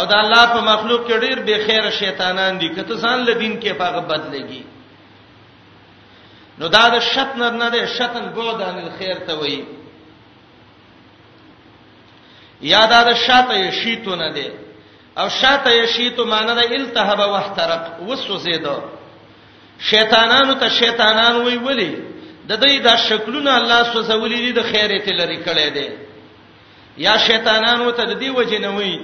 [0.00, 3.60] او د الله په مخلوق کې ډیر به خیر شیطانان دي کته ځان له دین
[3.60, 4.64] کې پاغه بدلېږي
[6.58, 9.58] نو دا د شتن نه ده شتن بود ان خیر ته وای
[12.72, 14.46] یا دا د شاته شیتو نه ده
[15.18, 18.76] او شاته شیتو معنی د التهاب واحترق وسوسیدو
[19.90, 21.90] شیطانانو ته شیطانان وی ولی
[22.48, 25.88] د دې دا شکلونه الله سوزولې دي د خیره ته لری کړي دي
[27.04, 28.94] یا شیطانانو ته د دې وجه نه وی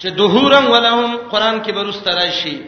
[0.00, 2.58] چې دهورم ولهم قران کې برس ترای شي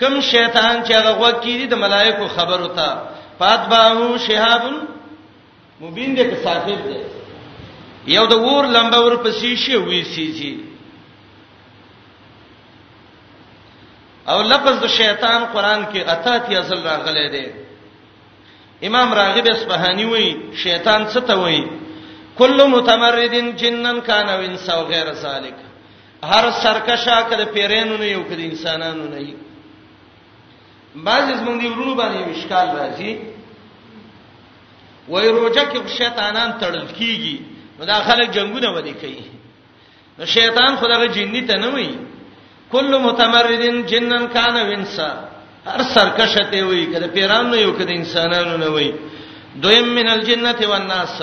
[0.00, 2.90] کم شیطان چې هغه وګ کیږي د ملائکو خبر وتا
[3.38, 4.64] پات باو شهاب
[5.82, 7.00] مبین دې کثافر دې
[8.16, 10.52] یو د ور لمبا ور پسې شی وی سی جی
[14.30, 17.46] او لفظ د شیطان قران کې اتاتی اصل راغلی دی
[18.88, 20.28] امام راغب اصفهانی وای
[20.62, 21.62] شیطان څه ته وای
[22.38, 25.54] کل متمردین جنن کان او انس او غیر ذالک
[26.30, 29.36] هر سرکشا کده پیرینو نه یو کده انسانانو نه یو
[30.96, 33.10] بعض زمونږ دی ورونو باندې مشکال راځي
[35.08, 37.36] وای روزه کې شیطانان تړل کیږي
[37.78, 39.22] نو دا خلک جنگونه ودی کوي
[40.18, 41.96] نو شیطان خدای جننی ته نه وایي
[42.72, 45.08] کل متمردن جنن کان وینسا
[45.66, 48.92] هر سرکشته وایي کله پیران نه یو کده انسانانو نه وایي
[49.64, 51.16] دویم من الجنه والناس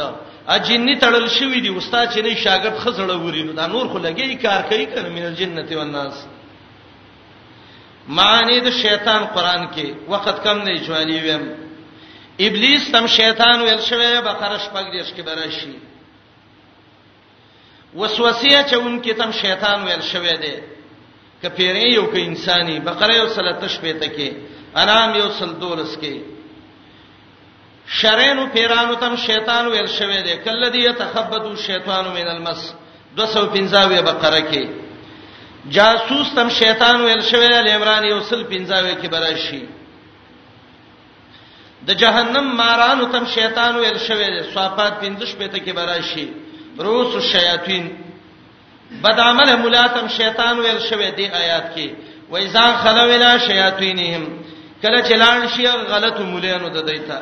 [0.50, 4.38] ا جننی تړل شوی دی استاد چې نه شاګرد خزړه ورینو دا نور خو لګي
[4.46, 6.26] کار کوي کنه من الجنه والناس
[8.18, 11.44] معنی د شیطان قران کې وخت کم نه چوالي ویم
[12.46, 15.72] ابلیس تم شیطان ویل شوی بقره شپږ دیش کې براشي
[18.00, 20.54] وسوسه چون کې تم شیطان ویل شوی دی
[21.44, 24.34] کپیرې یو کې انساني بقره یو سلته شپې ته کې
[24.82, 26.22] انام یو سل دولس کې
[28.02, 32.70] شرینو پیرانو تم شیطان ویل شوی دی کله دی تخبطو شیطان من المس
[33.22, 34.89] 250 بقره کې
[35.76, 39.64] جاسوس تم شیطان ویل شوی ال عمران یو سل پنځاوي کې براشي
[41.88, 46.28] د جهنم مارانو تم شیطان ویل شوی صفات پنځش پته کې براشي
[46.86, 47.90] روس الشیاطین
[49.04, 51.90] بدعمل ملاتم شیطان ویل شوی دی آیات کې
[52.30, 54.24] وایزان خلو الى شیاطینهم
[54.86, 57.20] کله چلان شي غلط مولانو د دیتا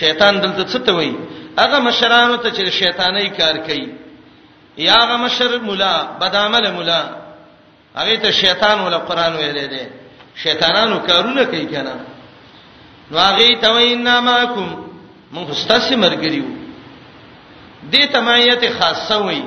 [0.00, 1.12] شیطان دلته څه ته وایي
[1.60, 3.86] هغه مشرانو ته چې شیطانای کار کوي
[4.76, 7.02] یا غمشر مولا بدعمل مولا
[7.96, 9.86] هغه ته شیطان ول قران ویلې دي
[10.42, 11.94] شیطانانو کارونه کوي کنه
[13.10, 14.68] نو هغه ته وینا ماکم
[15.34, 16.46] موږ ستاسو مرګریو
[17.92, 19.42] دې تمایت خاصه وي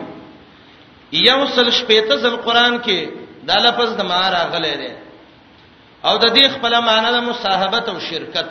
[1.13, 2.99] یو سل شپېته ځل قران کې
[3.47, 4.93] دا لفظ د ما راغلی دی
[6.07, 8.49] او د دې خپل معنی د مصاحبت او شرکت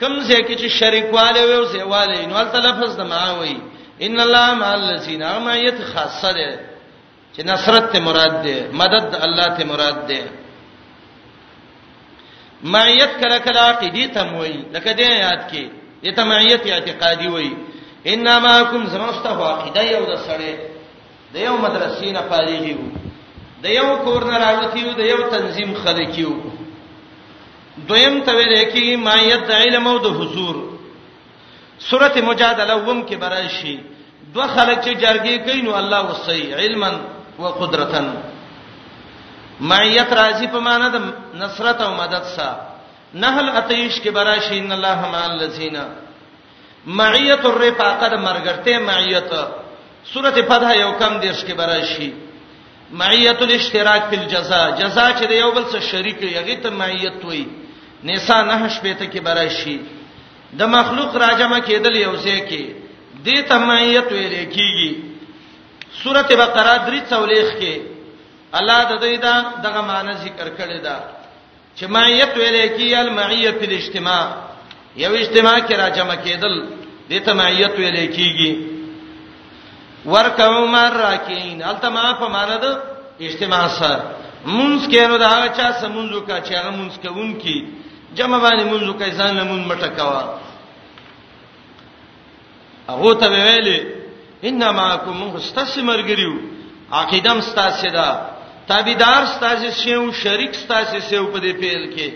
[0.00, 3.58] کم ځکه چې شریکواله وي او زیواله نو تل لفظ د ما وایي
[4.02, 6.60] ان الله مع الذين امنوا خاصه ده
[7.36, 10.24] چې نصرت ته مراد ده مدد الله ته مراد ده
[12.62, 15.66] معیت کله کله عقیدی ته موي لکه دې یاد کې
[16.04, 17.52] دې ته معیت اعتقادي وای
[18.06, 20.54] انما کوم زمسته عقیده یو د سره
[21.34, 22.88] د یو مدرسې نه فارغي وو
[23.62, 26.32] د یو کور نه راوتی وو د یو تنظیم خلک یو
[27.88, 30.73] دویم ته ویل کې معیت د علم او د حضور
[31.78, 33.78] سورته مجادله ووم کې برای شي
[34.34, 36.90] دوه خلک چې جرګې کوي نو الله وصي علما
[37.38, 38.06] و قدرتن
[39.60, 40.96] معیت راځي په معنا د
[41.34, 42.66] نصرت او مدد سره
[43.14, 45.76] نحل اتیش کې برای شي ان الله مع الذین
[46.86, 49.30] معیت الرفاقه د مرګرته معیت
[50.12, 52.10] سورته فتح یو کم دیش کې برای شي
[52.92, 57.44] معیت الاشتراک فی الجزاء جزاء چې د یو بل سره شریک یغی ته معیت وای
[58.04, 59.78] نساء نهش بیت کې برای شي
[60.58, 62.64] د مخلوق راجمه کېدل یو ځای کې
[63.26, 64.90] دې تمایت ویل کېږي
[66.00, 67.74] سورته بقره درې څولېخ کې
[68.58, 70.96] الله د دې دا دغه معنی ذکر کړی دا
[71.76, 74.22] چې مایت ویل کې المعیه فی الاجتماع
[75.02, 76.54] یو اجتماع کې راجمه کېدل
[77.10, 78.52] دې تمایت ویل کېږي
[80.12, 82.66] ورکو مر راکین التما په معنی د
[83.28, 84.02] اجتماع سره
[84.56, 87.56] مونږ کې نو دا چا سمونځو کا چې هغه مونږ کوونکی
[88.16, 90.40] جمع باندې مونږ کوي ځان له مونږ مټه کاوه
[92.88, 93.78] هغه ته ویلې
[94.48, 96.34] ان معکم مستثمرګریو
[97.00, 98.20] عقیدم ستاسو ده
[98.68, 102.08] تابعدار ستاسو شیو شریک ستاسو سیو په دې پیل کې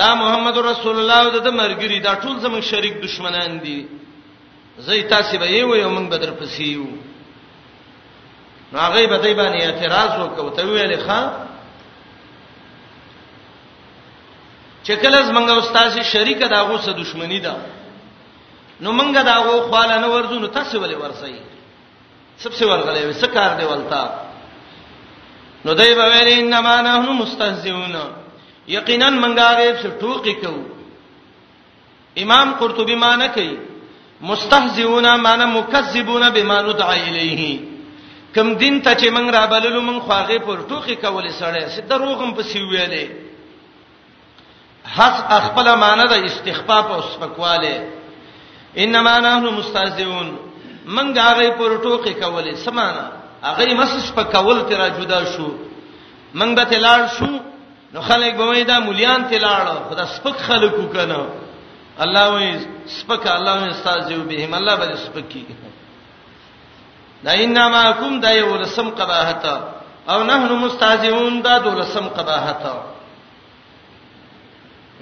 [0.00, 3.80] دا محمد رسول الله د مرګری دا ټول زموږ شریک دشمنان دي
[4.86, 6.86] زه تاسو به یو یو موږ بدر پسیو
[8.72, 11.20] نو هغه به دای باندې اعتراض وکړو ته ویلې ښا
[14.86, 17.79] چکه لز منګه استاد شریک داغو سره دښمنی ده دا.
[18.84, 21.34] نو مونږه داغه خواله نه ورځو نو تاسو ولې ورسئ
[22.42, 24.02] سب څه ورغلې وسه کار دی ولتا
[25.64, 27.94] نو دای په ویل انما نحنو مستهزئون
[28.76, 30.54] یقینا مونږه غیب څه ټوکی کو
[32.22, 33.52] امام قرطبی معنی کوي
[34.30, 37.58] مستهزئون معنی مکذبون بما ندعى الیه
[38.34, 42.30] کم دین ته چې مونږ را بللو مونږ خواغه پر ټوکی کولې سره سید دروغم
[42.34, 43.06] پسې ویلې
[44.96, 45.16] حس
[45.46, 47.74] خپل معنی د استخفاف او سپکواله
[48.78, 50.28] انما نحن مستهزئون
[50.96, 53.06] من غاغې پر ټوکی کولې سمانا
[53.42, 55.48] هغه مسش په کول تیرا جدا شو
[56.34, 57.32] من به تلاړ شو
[57.94, 61.20] نو خلک به وای دا مليان تلاړ خدا سپک خلکو کنه
[62.04, 62.50] الله وې
[62.98, 65.44] سپک الله وې استهزئو بهم الله به سپکی
[67.24, 69.44] دا انما کوم دا یو لسم قباحت
[70.08, 72.62] او نحن مستهزئون دا دولسم قباحت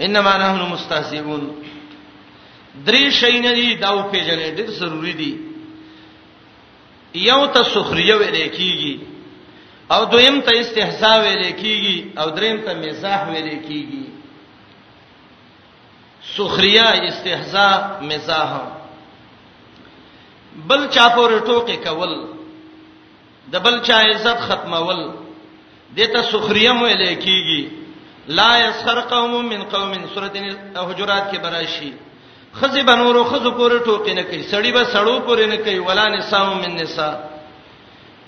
[0.01, 1.43] انما نحن مستهزئون
[2.87, 5.33] درې شي نه دي دا او پیژنې ډېر ضروری دي
[7.26, 9.01] یو ته سخريه ویل کیږي
[9.97, 14.05] او دویم ته استهزاء ویل کیږي او دریم ته مزاح ویل کیږي
[16.37, 18.51] سخريه استهزاء مزاح
[20.68, 22.26] بل چا پورې ټوکې کول
[23.53, 25.05] د بل چا عزت ختمول
[25.97, 27.70] دته سخريه ویل کیږي
[28.41, 31.93] لا يسخر قوم من قوم سورۃ الحجرات کې براشي
[32.61, 36.44] خزی بنورو خزو پورې ټوکی نه کوي سړی به سړو پورې نه کوي ولا نساء
[36.62, 37.14] من نساء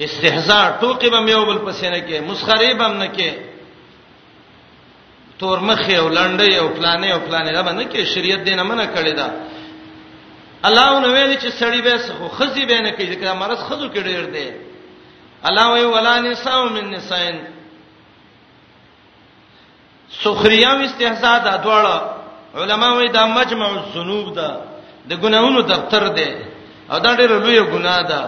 [0.06, 3.30] استهزاء ټوکی به میو بل پسې نه کوي مسخره به نه کوي
[5.38, 9.12] تور مخې او لنډې او پلانې او پلانې دا باندې کې شریعت دینه منه کړی
[9.14, 9.28] دا
[10.68, 13.98] الله نو ویل چې سړی به سخو خزی به نه کوي ځکه مرز خزو کې
[14.08, 14.50] ډیر دی
[15.48, 17.22] الله وی ولا نساء من نساء
[20.24, 22.19] سخریا او استهزاء دا دواړه
[22.54, 24.48] علما وایي دا مجمع الذنوب ده
[25.10, 26.28] د ګناہوں دفتر ده
[26.90, 28.20] او دا ډېر لوی ګناه ده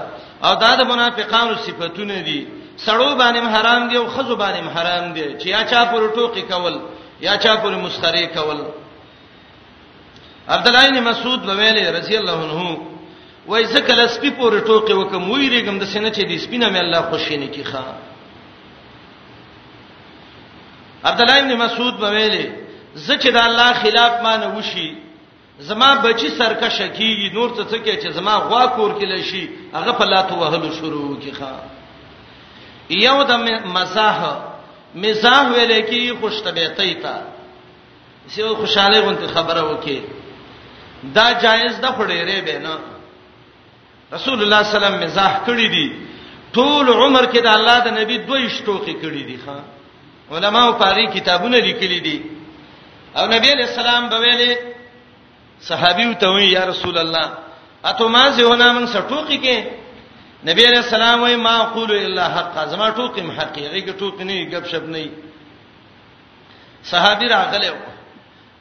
[0.44, 2.40] او دا د منافقانو صفاتونه دي
[2.84, 6.76] سړو باندې حرام دي او خزو باندې حرام دي چې یا چا پر ټوکی کول
[7.26, 8.60] یا چا پر مسخري کول
[10.54, 12.78] عبد الله بن مسعود وویل رضی الله عنه
[13.46, 17.00] وای زکه لسپی پر ټوکی وکم وی ریګم د سینې چې دې سپینه مې الله
[17.10, 17.94] خوشینه کی خان
[21.04, 22.61] عبد الله بن مسعود وویل
[22.94, 24.94] زکه د الله خلاف مانه وشي
[25.60, 29.92] زما بچی سرکشه کیږي نور څه څه کې چې زما غوا کور کې لشي هغه
[29.92, 31.52] په لاتو وهلو شروع کی ښا
[32.90, 33.32] یو د
[33.76, 34.18] مزاح
[34.94, 37.22] مزاح ویلې کی خوشطبيعتۍ تا
[38.28, 40.00] سیو خوشاله غونته خبره وکي
[41.14, 42.72] دا جایز ده خړېره به نه
[44.12, 45.92] رسول الله صلی الله علیه وسلم مزاح کړی دی
[46.54, 49.56] ټول عمر کې د الله د نبی دوی شټوخي کړی دی ښا
[50.32, 52.16] علماو پاري کتابونه لیکلي دي
[53.16, 54.52] او نبی علیہ السلام به ویلي
[55.68, 57.26] صحابي ته وی یا رسول الله
[57.84, 59.56] اته ما زهونه من سټوکی کې
[60.48, 64.64] نبی علیہ السلام وی ما اقول الا حق زما ټوکی حقیقي کې ټوکی نه غب
[64.72, 65.10] شپ نه
[66.84, 67.72] صحابي راغله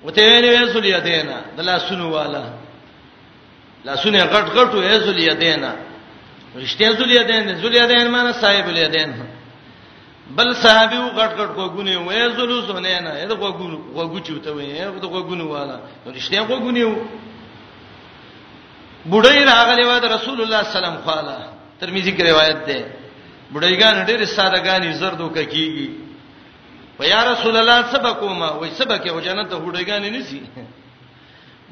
[0.04, 2.44] وته ویلي رسول یتینا دلا سنو والا
[3.86, 5.72] لا سنې غټ غټو یې زول یتینا
[6.56, 9.12] رښتیا زول یتین زول یتین معنی صاحب الیدین
[10.38, 14.68] بل صحابي غټ غټ غوګونه وې زلو سونه نه دا غوګونه غوګو چوته وې
[15.04, 15.78] دا غوګونه والا
[16.16, 16.94] رښتیا غوګونه و
[19.12, 21.36] بډای راغلی و د رسول الله سلام خاله
[21.80, 22.78] ترمذی کی روایت ده
[23.54, 25.90] بډایګان ډېر سادهګانی زردو ککیږي
[27.00, 30.40] و یا رسول الله سبق ما وې سبق یو جنت ته بډایګان نه سي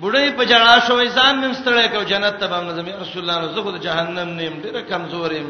[0.01, 3.71] بډای په جړا شو ځان مم ستړی کو جنت ته باندې زمي رسول الله زغه
[3.75, 5.47] د جهنم نیم ډېر کمزورم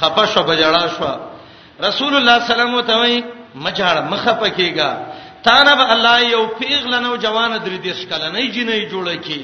[0.00, 1.06] خپه شو بجړا شو
[1.86, 3.24] رسول الله سلام الله علیه
[3.64, 4.90] مجاړه مخه پکېګا
[5.44, 9.42] تانه به الله یو پیغلنو جوان درې دیش کله نه جنې جوړه کی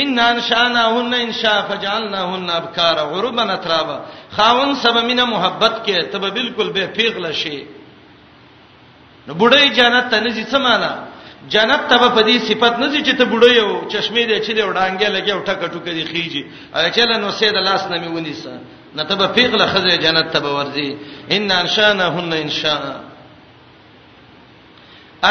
[0.00, 3.98] ان ان شانهن ان شاء فجعلناهن ابکار غربا اترابا
[4.36, 7.58] خاون سبب مینه محبت کې ته بالکل به پیغله شي
[9.26, 10.92] نو بډای جنت ته نږدې څه معنا
[11.52, 15.08] جنت ته په دې صفت نه چې ته بډو یو چشمه دې چې دې وډانګې
[15.16, 16.42] لګي او ټکه ټکه دې خيږي
[16.74, 18.52] اچل نو سید الله سن می ونیسه
[18.96, 20.90] نه ته په پیغله خزه جنت ته ورځي
[21.36, 22.82] ان انشانهن ان شاء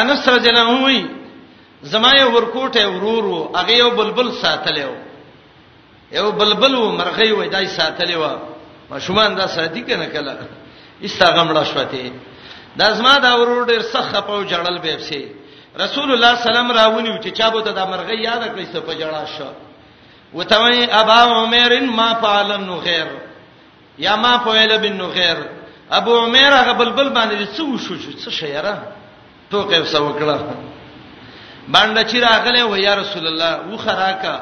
[0.00, 1.08] انس رضی الله عنه
[1.92, 4.92] زمای ورکوټه ورورو هغه یو بلبل ساتلو
[6.12, 8.22] یو بلبل و مرغې وای دای ساتلو
[8.90, 10.36] ما شومان دا ساتي کنه کله
[11.04, 12.12] ایستا غمړه شوته
[12.76, 15.22] دا زما دا ورور ډیر سخه په جړل به سي
[15.80, 19.48] رسول الله سلام راونی چې چا بوته د مرغې یاد کړی څه په جړا شو
[20.34, 23.06] وته وی ابا عمر ما فعل نو خیر
[23.98, 25.36] یا ما فعل بن نو خیر
[25.98, 28.76] ابو عمر هغه بلبل باندې څه وشو څه شیره
[29.50, 30.38] توګه وسو کړه
[31.68, 34.36] باندې چې راغله و یا رسول الله و خراکا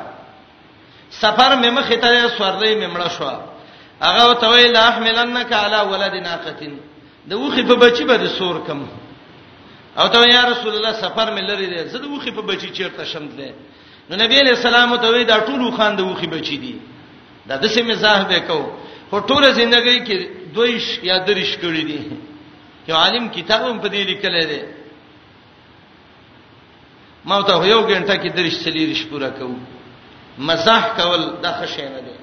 [1.10, 3.30] سفر مې مخ ته سورلې مې مړ شو
[4.02, 6.78] هغه وته وی لا احملنک علی ولد ناقتین
[7.28, 8.82] د وخې په بچی به د سور کم
[9.98, 13.04] او ته یا رسول الله سفر مې لري دي زه د وخي په بچی چیرته
[13.12, 13.50] شم دي
[14.10, 16.74] نو نبی له سلام ته وی دا ټول خان د وخي بچی دي
[17.48, 18.60] دا د سیمه زاهد کو
[19.10, 20.16] خو ټول ژوندۍ کې
[20.54, 22.00] دویش یا دریش کړی دي
[22.88, 24.62] یو عالم کتابم په دې لیکل دي
[27.24, 29.56] ما ته یو غنټه کې دریش چلی ریش پورا کوم
[30.38, 32.16] مزاح کول دا خشه نه دي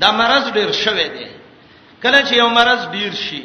[0.00, 1.26] دا مرز ډیر شوه دي
[2.02, 3.42] کله چې یو مرز ډیر شي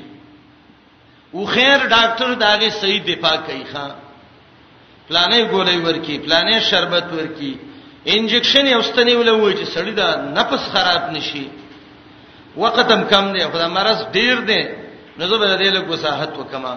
[1.31, 3.85] او خیر ډاکټر داغه صحیح دفاع کوي ښا
[5.09, 7.53] پلانې ګولې ورکی پلانې شربت ورکی
[8.05, 11.45] انجکشن یې واستنی ولوي چې سړی دا نفس خراب نشي
[12.61, 14.61] وخت هم کم دی خدای مرز ډیر دی
[15.17, 16.75] نو زه به دې له وساحت وکما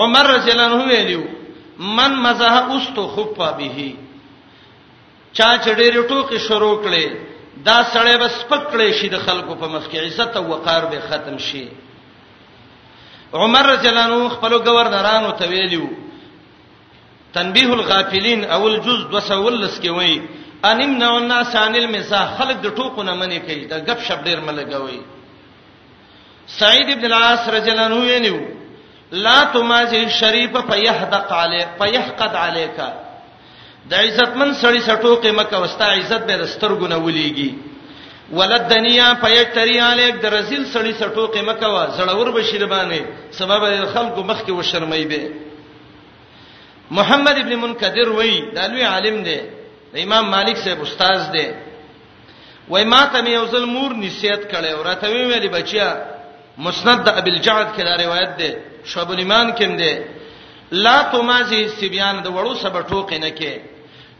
[0.00, 1.22] عمر رضی الله عنه ویلو
[1.98, 3.78] من مزه استو خفا به
[5.36, 7.06] چا چډېر ټوکې شروع کړي
[7.68, 11.38] دا سړی بس پکړې شي د خلکو په مخ کې عزت او وقار به ختم
[11.48, 11.66] شي
[13.40, 15.84] عمر رضی الله عنه خپل گورنرانو ته ویلو
[17.34, 20.20] تنبیه الغافلین اول جز 210 کې وایي
[20.64, 24.40] ان امنع الناس عن المزاح خلق د ټوکو نه منې کوي د غب شپ ډیر
[24.50, 25.00] ملګوي
[26.58, 28.38] سعید ابن العاص رضی الله عنه ویلو
[29.26, 32.88] لا تمازی شریف فیحدق علی فیحقد علیکا
[33.90, 37.73] د عزتمن سړی سټو کې مکه وستا عزت به دسترګونه ولېږي
[38.32, 43.00] ولد دنیا پېټری الیک درزل سړی سټوکې مکوا زړور بشیر باندې
[43.38, 43.62] سبب
[43.92, 45.28] خلکو مخ کې وشرمای به
[46.98, 49.36] محمد ابن منکدر وای د لوی عالم دی
[49.92, 51.46] د امام مالک صاحب استاد دی
[52.68, 55.88] وای ما ته یو ځل مور نصیحت کړي او راته ویلې بچیا
[56.66, 58.50] مسند د ابي الجعد کې دا روایت ده
[58.92, 60.04] شعب الایمان کې ده
[60.84, 63.52] لا تمازي سبيان د وړو سبا ټوکې نه کې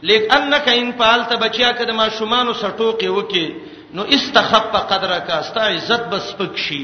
[0.07, 3.47] لیک انک ان پالت بچیا کده ما شومان سټوکې وکي
[3.95, 6.81] نو استخف قدرک استا عزت بس پکشي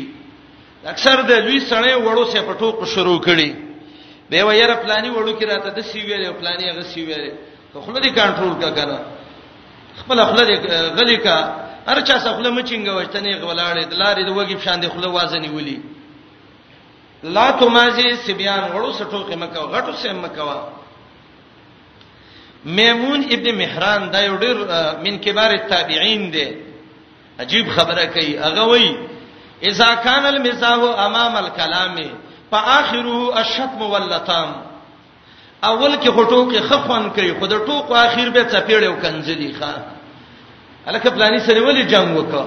[0.91, 3.49] اکثر د لوی سړی وړو سه پټو کو شروع کړي
[4.29, 7.31] به ویره پلاني وړو کې راته د سی ویلې پلاني هغه سی ویلې
[7.73, 8.97] خپل دې کنټرول کا کنه
[9.99, 10.55] خپل خپل دې
[11.01, 11.37] غلي کا
[11.87, 15.77] هر چا خپل مچینګ وشتنې غولاړې د لارې د وګي شان دې خپل وازنی ولي
[17.37, 20.51] لا تمازي سبيان وړو سټو کې مکو غټو سه مکو
[22.65, 24.57] میمون ابن مهران دا یو ډیر
[25.05, 26.47] من کبار التابعین دی
[27.39, 28.95] عجیب خبره کوي هغه وای
[29.69, 31.95] اذا کان المزاح امام الكلام
[32.51, 34.49] فاخره الشتم واللطام
[35.63, 39.71] اول کې هټو کې خفن کوي خود ټوک اخر به چپیړ یو کنځلی ښا
[40.87, 42.45] الکه پلاني سره ولې جنگ وکړه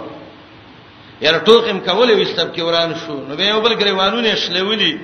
[1.20, 4.94] یاره ټوک هم کولې وستب کې وران شو نو به یو بل غریوانونه شلولې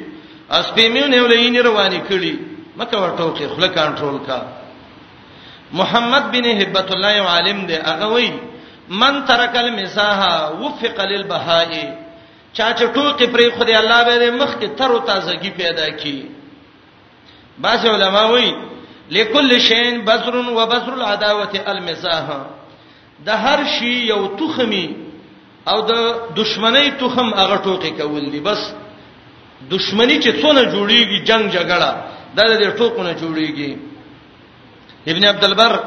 [0.59, 2.35] اس پیمیونه ولې یې روانې کړې
[2.76, 4.41] مکه ورټوکې خله کنټرول کا
[5.72, 8.31] محمد بن هبت الله عالم دی هغه وایي
[8.91, 10.18] من ترک المزاح
[10.62, 11.72] وفق للبهاء
[12.53, 16.26] چا چې ټوکی پرې خدای الله به مخ کې تر تازگی پیدا کی
[17.59, 18.51] باز علماء وی
[19.11, 22.32] لكل شین بذر و بذر العداوه المزاح
[23.26, 24.86] د هر شی یو تخمی
[25.70, 25.95] او د
[26.36, 28.72] دشمنی تخم هغه ټوکی کول دي بس
[29.70, 31.95] دشمنی چې څونه جوړیږي جنگ جګړه
[32.36, 33.76] دا د ټوکونه جوړیږي
[35.09, 35.80] ابن عبد البر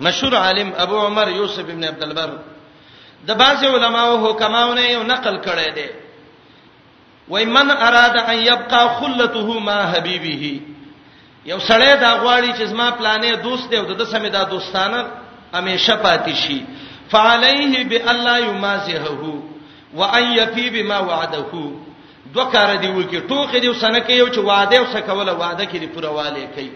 [0.00, 2.30] مشهور عالم ابو عمر یوسف ابن عبد البر
[3.26, 5.86] د بعض علماو حکماونه یو نقل کړی دی
[7.28, 10.60] وای من اراد ان يبقى خلته ما حبيبه
[11.46, 15.06] یو سړی دا غواړي چې زما پلانې دوست دی او د سمې دا دوستانه
[15.54, 16.62] همیشه پاتې شي
[17.10, 19.34] فعليه بالله يمازحه
[19.94, 21.70] وان يفي بما وعده
[22.34, 25.86] دو کار دی وکي ټوخه دی وسنه کې یو چې وعده وسکوله وعده کې دی
[25.86, 26.70] پرواله کوي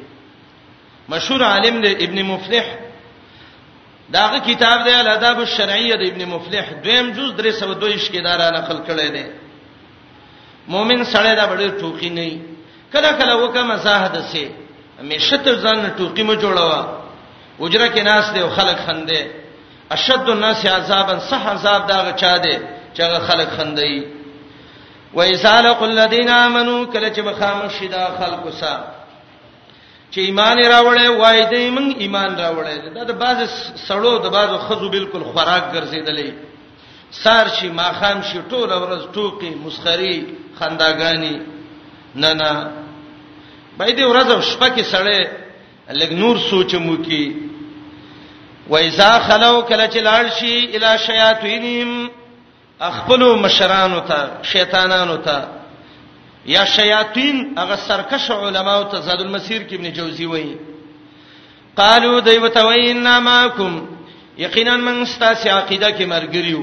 [1.09, 2.65] مشهور عالم دی ابن مفلح
[4.13, 9.09] داغه کتاب دی الاداب الشرعیه د ابن مفلح دویم جز 322 کې دارا نقل کړی
[9.17, 9.25] دی
[10.73, 12.41] مؤمن سره دا بډې ټوکی نه
[12.93, 14.45] کله کله وکه مزاحد سي
[15.11, 16.81] مشت ځان ټوکی مو جوړوا
[17.61, 19.19] اجره کې ناس دی او خلک خندې
[19.97, 22.57] اشد الناس عذابا صح عذاب دا چا دی
[22.95, 24.05] چې خلک خندې
[25.17, 28.77] وایسالق الذين امنوا کله چې بخامه شدا خلق وسا
[30.13, 33.39] چې ایمان راوړې وای دې موږ ایمان راوړې دا د بعض
[33.87, 36.31] سړو د بعض خزو بالکل خوراک ګرځیدلې
[37.23, 40.17] سار شي ماخام شي ټول ورځ ټوکی مسخري
[40.59, 41.35] خنداګانی
[42.23, 42.53] نه نه
[43.79, 45.21] باید ورځ شپه کې سړې
[46.01, 47.23] لګ نور سوچمو کې
[48.73, 52.11] وایذا خلو کله چې لاړ شي الی شیاطینهم
[52.89, 55.39] اخپلو مشرانو ته شیطانانو ته
[56.55, 60.55] یا شیاطین هغه سرکش علما او تزاد المسیر کې ابن جوزی وایي
[61.81, 63.75] قالو دیوته وینا ماکم
[64.45, 66.63] یقینا من استاسی عقیده کې مرګریو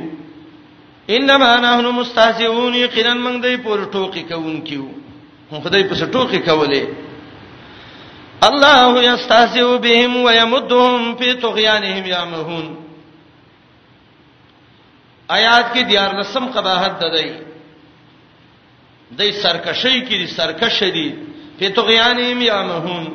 [1.17, 4.85] انما نحنو مستهزئون یقینا من دې پور ټوکی کوونکیو
[5.63, 6.83] خدای په څه ټوکی کولې
[8.49, 12.75] الله یستهزئ بهم ويمدهم في طغيانهم يعمهون
[15.29, 17.29] آیات کې دیار لسم قباحت ددای
[19.11, 21.09] دای سرکشی کې سرکش دي
[21.59, 23.05] په طغیانهم یامهون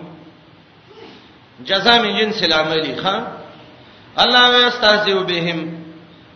[1.70, 3.24] جزاء من جنس العمل خان
[4.22, 5.72] الله واستهزئ بهم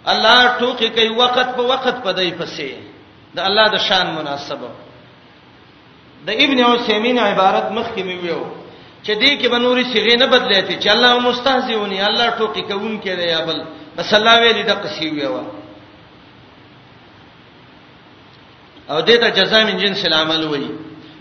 [0.06, 2.72] الله ټوکی کوي وخت په وخت په دای پسې
[3.34, 4.68] د الله د شان مناسبه
[6.26, 8.44] د ابن عثیمین عبارت مخکې مې ویو
[9.04, 13.26] چې دې کې بنوري صيغه نه بدلېته چې الله مستهزئونی الله ټوکی کوون کې دی
[13.34, 13.62] یا بل
[13.96, 15.42] بس الله ویلي د قصې ویو
[18.90, 20.70] او دې ته جزاء من جنس العمل وایي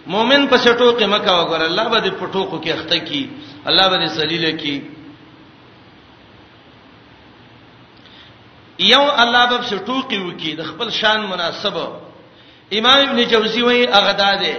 [0.08, 3.30] مؤمن په شټو کې مکه وګور الله به دې پټو کو کې اخته کی
[3.66, 4.82] الله به دې سلیله کی
[8.80, 11.88] یو الله به شټو کې وکی د خپل شان مناسبه
[12.80, 14.56] امام ابن جوزی وایي اغدا ده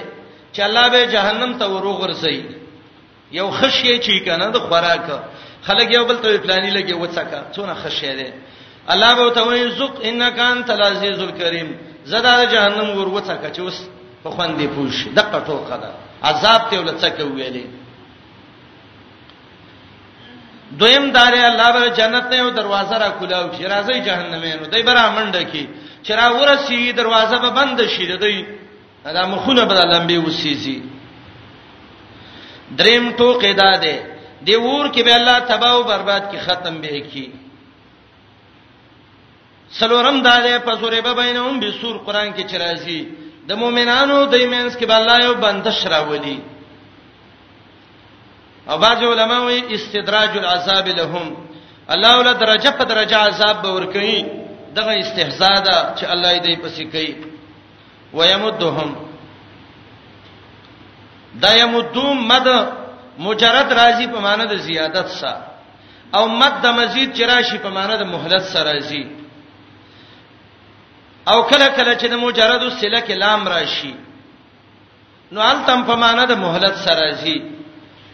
[0.53, 2.43] چې الله به جهنم ته وروغرسي
[3.33, 5.09] یو خشیه چی کنه د خوراک
[5.63, 8.33] خلک یو بل ته پلاني لګي وڅکا څونه خشیه ده
[8.93, 11.69] الله به ته وایي زق انک انت العزیز الکریم
[12.13, 13.77] زدا د جهنم ور وڅه کچ اوس
[14.23, 15.91] په خوندې پوه شي د قټو قدا
[16.31, 17.67] عذاب ته ولڅ کې ویلې
[20.81, 24.83] دویم دار الله به جنت ته یو دروازه را کولاو چې راځي جهنم نو دای
[24.89, 25.65] برا منډه کې
[26.07, 28.39] چې را ورسی دروازه به بند شي دوی
[29.17, 30.77] دا مخونه به لمبي وسیږي
[32.79, 33.97] دریم ټوکې دادې
[34.47, 37.27] دی ور کې به الله تباہ او برباد کی ختم به کی
[39.79, 43.01] څلورم دا ده په سورې بینهم بسور قران کې چرایشي
[43.49, 46.39] د مؤمنانو د ایمانس کې بالله یو بندش راولي
[48.69, 51.27] او باج علماء وی استدراج العذاب لهم
[51.95, 54.19] الله ول درجه په درجه عذاب به ور کوي
[54.77, 57.13] دغه استهزاء ده چې الله دې پسې کوي
[58.15, 58.91] ويمدهم
[61.43, 62.49] دا یمدوم مد
[63.19, 65.47] مجرد راضی په معنی د زیادت سره
[66.17, 69.05] او مد د مزید چرایشي په معنی د مهلت سره راضی
[71.29, 73.95] او کله کله چې د مجرد السله کې لام راشي
[75.33, 77.39] نو التم په معنا د مهلت سره زی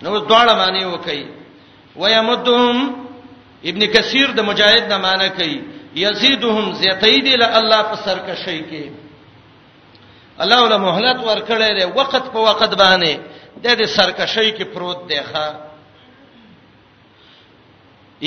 [0.03, 1.27] نو دواړه معنی وکي
[1.97, 2.77] ويمدهم
[3.65, 5.61] ابن کثیر د مجاهد نه معنی کوي
[5.97, 8.85] یزيدهم زیتید ل الله په سرکشی کې
[10.43, 13.13] الله ول مهلت ورکړی دی وخت په وخت باندې
[13.63, 15.49] د دې سرکشی کې پروت دی ښا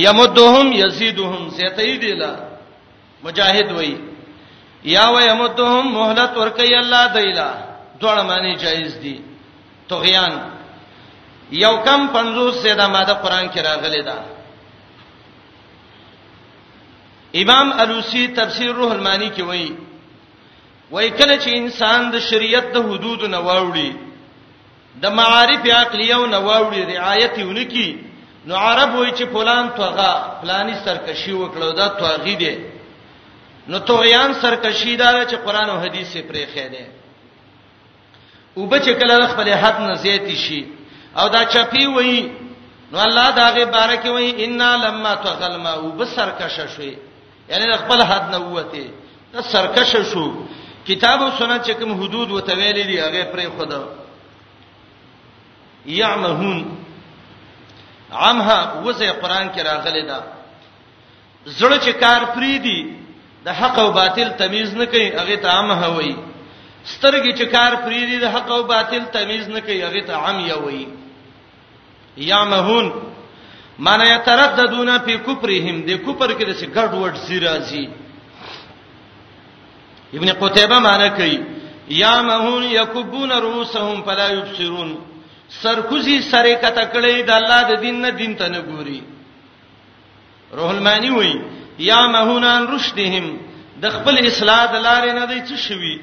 [0.06, 2.26] یمدهم یزيدهم زیتید ل
[3.24, 4.13] مجاهد وایي
[4.84, 7.50] یا و یمدهم مهلت ورکی الله دایلا
[8.00, 9.20] دوړ معنی جایز دي
[9.90, 10.34] طغیان
[11.52, 14.16] یو کم 50 سیدا ماده قران کې راغلي ده
[17.36, 19.76] امام الوسی تفسیر روح المانی کې وایي
[20.92, 23.92] وای کله چې انسان د شریعت د حدود نه واوړي
[25.02, 28.02] د معارف عقلیو نه واوړي رعایت یونکی
[28.46, 32.73] نو عرب وای چې فلان توغه فلانی سرکشي وکړو دا توغی دی
[33.70, 36.86] نو توغیان سرکشی دار چې قران او حدیث سے پرې خېده
[38.60, 40.62] وب چې کله خپل حد نه زیاتی شي
[41.20, 42.16] او دا چپی وای
[42.92, 46.96] نو الله داغه بارک وای ان لما تغل ما وب سرکشه شوی
[47.50, 48.90] یعنی خپل حد نه وته
[49.34, 50.26] دا سرکشه شو
[50.88, 53.84] کتاب او سنت چې کوم حدود وته ویلې دي هغه پرې خدا
[55.86, 56.78] یعمهون
[58.12, 60.20] عمها وزه قران کې راغلي دا
[61.46, 63.03] زړه چې کار پری دی
[63.46, 66.12] د حق او باطل تمیز نه کوي هغه ته عام هوي
[66.94, 70.82] سترګې چې کار پریری د حق او باطل تمیز نه کوي هغه ته عام یوي
[72.30, 72.86] یعمهون
[73.86, 77.86] معنی یترددون فی کفرهم د کفر کې د څه ګډ وډ سیرازي
[80.18, 81.38] ابن قتيبه معنی کوي
[82.02, 84.90] یعمهون یکبون رؤسهم فلا یبصرون
[85.62, 89.00] سرکوزی سره کته کړي د الله د دین نه دین ته نه ګوري
[90.60, 91.36] روح المانی وایي
[91.80, 93.38] یا مهونان رشدهم
[93.82, 95.96] د خپل اصلاح د لارې نه دی څه شوی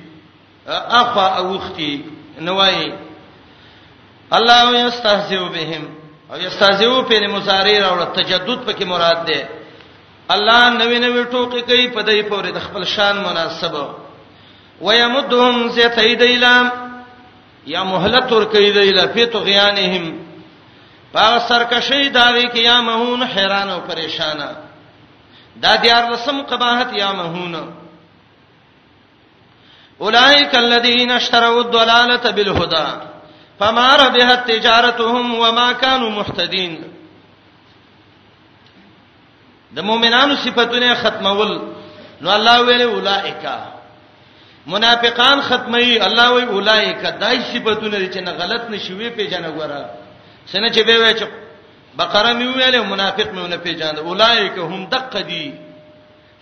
[1.00, 2.02] افا اوختی
[2.40, 2.92] نوای
[4.32, 5.82] الله یستهزئ بهم
[6.32, 9.48] او یستهزئ په مصاری راوړ تجدد پکې مراد ده
[10.34, 13.94] الله نوې نوې ټوکې کوي په دای پورې د خپل شان مناسبه
[14.80, 16.70] ويمدهم زيتيد الى
[17.66, 20.18] یا مهلت ور کوي د الى فتو غيانهم
[21.12, 24.56] پاغ سرکشي داوي کې یا مهون حیران او پریشانه
[25.56, 27.54] دا دیار لسم قباحت یا مهون
[30.02, 32.88] اولئک الذین اشتروا الضلاله بالهدى
[33.60, 36.84] فما ربحت تجارتهم وما كانوا مهتدين
[39.76, 41.50] د مؤمنانو صفاتونه ختمول
[42.20, 43.42] نو الله ویل اولئک
[44.66, 49.82] منافقان ختمي الله وی اولئک دای صفاتونه چې نه غلط نشوي پیژنه غواړه
[50.46, 51.24] سنه چې به وای چې
[51.98, 55.46] بقره مې ویلې منافق مې نه پیژاند اولایک هم دقدی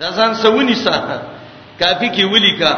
[0.00, 1.16] دا ځان سونی ساته
[1.80, 2.74] کافی کې ولیکا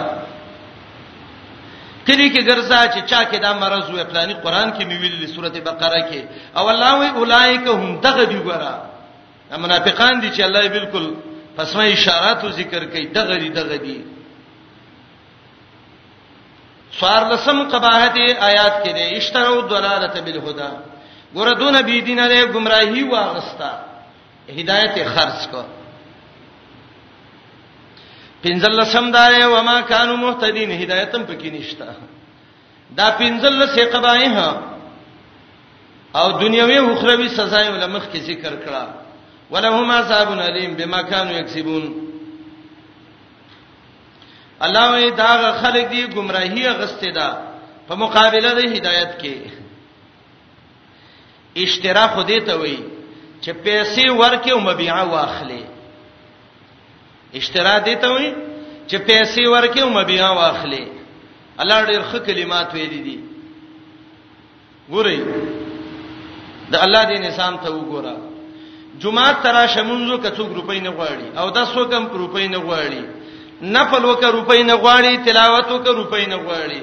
[2.06, 5.60] کلی کې ګرځا چې چا کې دا مرز وې پلاني قران کې مې ویلې سورته
[5.60, 6.20] بقره کې
[6.56, 8.74] او الله وی اولایک هم دقدی ګرا
[9.64, 11.04] منافقان دي چې الله بالکل
[11.56, 14.02] پسمه اشارات ذکر کوي دغدی دغدی
[16.98, 18.16] سوار لسم قباحت
[18.50, 20.89] آیات کې ده اشتروا الضلاله بالهدى
[21.34, 23.70] ګوره دون بی دینه د گمراهی واغستا
[24.58, 25.62] هدایت خرج کو
[28.44, 31.88] پنځل لسم دار و ما کانوا مهتدین هدایتم پکې نشتا
[32.98, 34.48] دا پنځل لسه قبایه
[36.14, 38.84] او دنیوي او اخروی سزا یې لمخ کې ذکر کړه
[39.50, 41.94] ولهم عذاب الیم بما كانوا یکسبون
[44.60, 47.28] الله وی دا خلک دی گمراهی غسته ده
[47.88, 49.34] په مقابله د هدایت کې
[51.56, 52.78] اشترا خو دې ته وایي
[53.42, 55.62] چې پیسې ورکې او مبيعه واخلې
[57.38, 58.32] اشترا دې ته وایي
[58.90, 60.84] چې پیسې ورکې او مبيعه واخلې
[61.62, 63.18] الله ډېر ښه کلمات ویلي دي
[64.90, 65.18] ګورئ
[66.70, 68.14] د الله دې نظام ته وګوره
[69.02, 73.02] جمعه ترا شمنځو کڅو روپۍ نه غواړي او د سو کم روپۍ نه غواړي
[73.62, 76.82] نفل وک روپۍ نه غواړي تلاوت وک روپۍ نه غواړي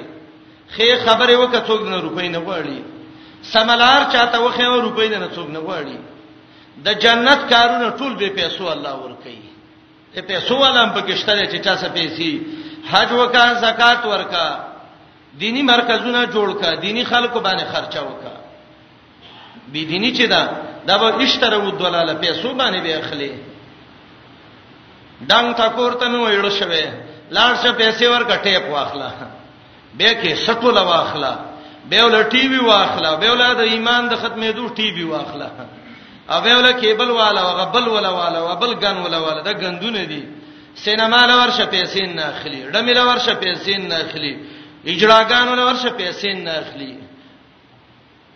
[0.76, 2.78] خې خبره وک څوک نه روپۍ نه غواړي
[3.52, 5.98] سملار چاته وخه او روپۍ نه څوک نه غواړي
[6.84, 9.38] د جنت کارونه ټول به پیسو الله ورکړي
[10.14, 12.40] ته پیسو ولهم پکې شته چې چا څه پیسې
[12.90, 14.46] حج وکا زکات ورکا
[15.40, 18.32] دینی مرکزونه جوړ کا دینی خلکو باندې خرچه وکا
[19.72, 20.42] بی دینی چې دا
[20.86, 23.30] دا به اشتره و دلاله پیسو باندې به اخلي
[25.30, 26.92] دنګ تا پورته مې وړ شوه
[27.36, 29.10] لاړ شه پیسې ورکټې په اخلا
[29.98, 31.34] به کې سټول واخلا
[31.90, 35.48] به ول ټي وي واخلا به ول د ایمان د ختمېدو ټي وي واخلا
[36.34, 40.22] اوبه ول کیبل والا غبل ولا والا وبل ګن ولا والا د ګندونه دي
[40.84, 44.34] سینما له ورشه پیسې نه اخلي ډمې له ورشه پیسې نه اخلي
[44.92, 46.92] اجراګانو له ورشه پیسې نه اخلي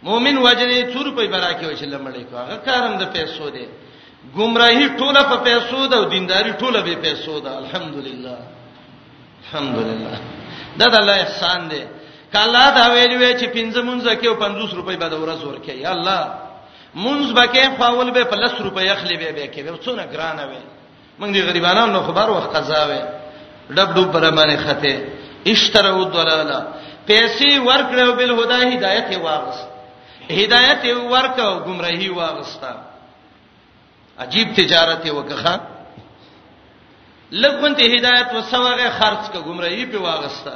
[0.07, 3.67] مؤمن وجنې څور په برا کې وشل مړې کو هغه کارم د پیسو دی
[4.37, 8.37] گمراهي ټوله په پیسو ده او دینداری ټوله به پیسو ده الحمدلله
[9.43, 10.15] الحمدلله
[10.79, 11.81] دا د الله احسان دی
[12.33, 15.91] کله دا ویل وی چې پنځه مونږه کې 50 روپۍ به د ورځ ورکې یا
[15.97, 16.21] الله
[17.05, 20.63] مونږ به کې فاول به 50 روپۍ اخلي به به کې څونه ګرانه وي
[21.21, 23.01] مونږ دي غریبانو نو خبر وخت قضا وي
[23.75, 24.95] ډب ډب پر باندې خته
[25.53, 26.59] اشتروا الضلاله
[27.09, 29.69] پیسې ورکړو بل هدا هدایت یې واغست
[30.41, 32.71] هدایت یې ورکاو گمراهي واغستا
[34.25, 35.55] عجیب تجارت یې وکړه
[37.43, 40.53] لګونته هدایت وسوغه خرج ک گمراهي په واغستا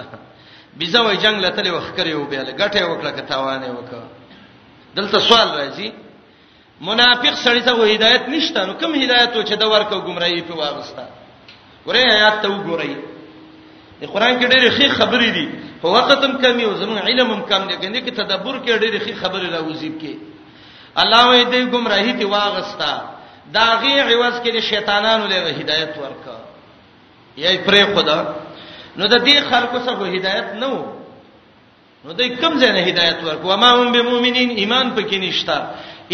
[0.78, 4.06] بيزه وای جنگ لته وخکره و بیاله ګټه وکړه که تاوانې وکړه
[4.96, 5.88] دلته سوال راځي
[6.80, 11.04] منافق سړی ته هدایت نشته نو کوم هدایت و چې د ورکو گمراهی په واغستا
[11.86, 12.92] ورې آیات ته وګورئ
[14.00, 15.46] د قران کې ډېرې ښې خبرې دي
[15.82, 19.00] په وخت هم کمی او زمون علم هم کم دی کنه کې تدبر کې ډېرې
[19.04, 20.14] ښې خبرې راوځي کې
[21.02, 22.92] الله وې دې گمراهی ته واغستا
[23.56, 26.36] دا غي عوض کې د شیطانانو له هدایت ورکا
[27.36, 28.18] یې پرې خدا
[28.98, 30.84] نو د دې خلکو سره هدایت نه وو
[32.06, 35.58] نو دې کم ځای نه هدایت ورکو اما هم به مؤمنین ایمان پکې نشتا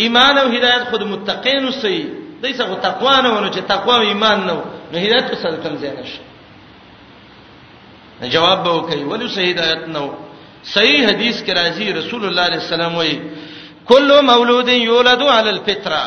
[0.04, 1.96] ایمان او هدایت خود متقین وسي
[2.42, 4.54] دې څه تقوا نه ونه چې تقوا او ایمان نه
[4.94, 6.22] نو هدایت سره کم ځای نشته
[8.34, 10.02] جواب به وکي ولې صحیح هدایت نه
[10.72, 13.16] صحیح حدیث کې راځي رسول الله صلی الله علیه وسلم وایي
[13.88, 16.02] کل مولود یولد علی الفطره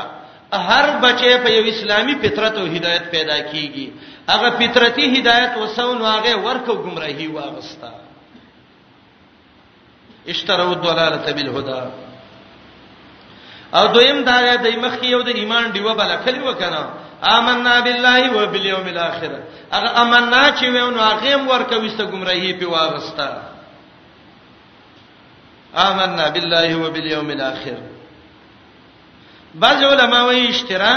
[0.57, 3.87] هر بچی په یو اسلامي فطرت او هدایت پیدا کیږي
[4.29, 7.91] هغه فطرتي هدایت وسون واغه ورکو گمراهي واغستا
[10.27, 11.81] اشتروا الضلاله بالهدى
[13.75, 16.83] او دویم دا د مخکې یو د ایمان دیو بل کلی وکنه
[17.37, 19.31] آمنا بالله وبالیوم الاخر
[19.73, 23.27] هغه آمنا چې وونه هغه هم ورکوسته گمراهي په واغستا
[25.75, 27.94] آمنا بالله وبالیوم الاخر
[29.63, 30.93] بعض علما وایي اشترا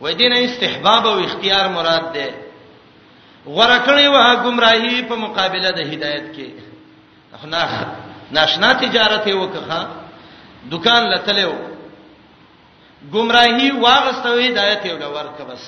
[0.00, 2.34] و دین استحباب او اختیار مراد ده
[3.46, 6.48] غره کړی و گمراهی په مقابله د هدایت کې
[7.34, 7.62] اخنا
[8.32, 9.88] ناشنا تجارت یو کخه
[10.70, 11.52] دکان لتلو
[13.14, 15.64] گمراهی واغستو هدایت یو ورک بس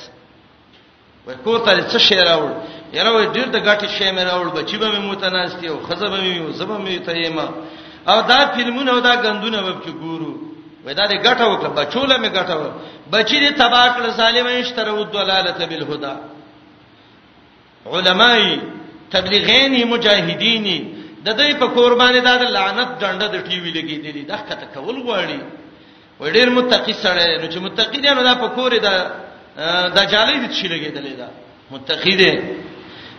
[1.27, 2.51] ورکو ته څه شی راوړ
[2.93, 6.19] یره وې ډیر د غټي شی مې راوړ بچی به مې متناستی او خزه به
[6.21, 7.49] مې زبه مې ته یما
[8.09, 10.52] او دا فلمونه او دا غندونه به کې ګورو
[10.87, 12.63] ودا دې ګټه وکړه بچوله مې ګټه و
[13.13, 16.13] بچی دې تبا کړ سالمین اشترو دلالت بالهدى
[17.95, 18.47] علماي
[19.15, 20.67] تبلیغین مجاهدین
[21.27, 25.39] د دې په قربانې د لعنت ډنده د ټي وی لګېدلې د ښکته کول غواړي
[26.21, 28.89] وړیر متقی سره نو چې متقی دی نو دا په کور د
[29.97, 31.29] د جالې د چي لګېدلې دا
[31.71, 32.33] متقی دی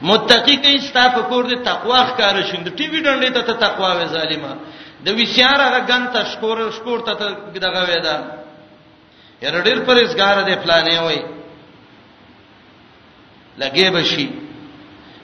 [0.10, 4.06] متقی کې ستا په کور د تقوا ښکار شوند ټي وی ډنده ته تقوا وې
[4.16, 4.54] ظالما
[5.06, 7.14] د وسیار هغه غنته شکور شکور ته
[7.66, 8.18] دغه وېدا
[9.46, 11.20] یره ډیر پرېزګار دی پلانې وای
[13.62, 14.26] لګې بشي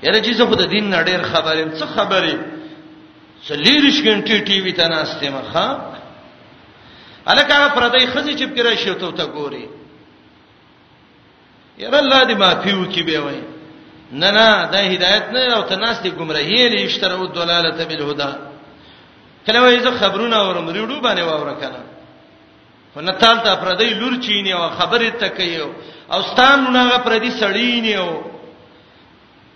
[0.06, 2.36] یره چې زه په دین نړیر خبرې څه خبرې
[3.48, 5.68] څلیرش غنټې ټي وي ته ناشته مخه
[7.34, 9.66] الکه پردې خزي چې پکې راشي ته ته ګوري
[11.84, 13.42] یره الله دې معافي وکي به وای
[14.12, 18.49] نه نه دا هدایت نه او ته ناشته گمراهی لې اشتراو دلالت بالهدى
[19.48, 21.80] کله وای زه خبرونه اورم ریډو باندې واور کنه
[22.96, 25.68] فنتال ته پردی لور چینه او خبره تکيو
[26.14, 28.10] او ستان نه پردی سړی نه او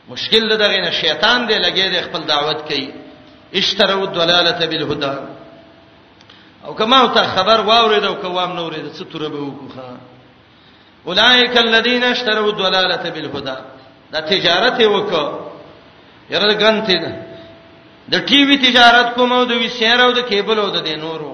[0.10, 2.94] مشکل دغه نه شیطان دی لګي د خپل دعوت کوي
[3.56, 5.16] اشتروا الضلاله بالهدى
[6.66, 9.88] او کما او ته خبر واورید او کوام نورید څه تر به وکخه
[11.08, 13.56] اولائک الذین اشتروا الضلاله بالهدى
[14.12, 15.24] دا تجارت وکړه
[16.30, 17.33] یره ګنتی ده
[18.12, 21.32] د ټي وي تجارت کوم او د وی سیر او د کیبل او د دینورو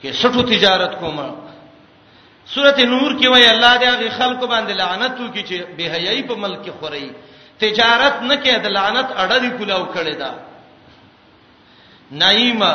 [0.00, 1.16] کې سټو تجارت کوم
[2.54, 6.34] سورته نور کې وای الله دې هغه خلکو باندې لعنت وکړي چې به حیاي په
[6.42, 7.10] ملک خوري
[7.64, 10.30] تجارت نه کې د لعنت اړه دی کولاو کړي دا
[12.10, 12.72] نایما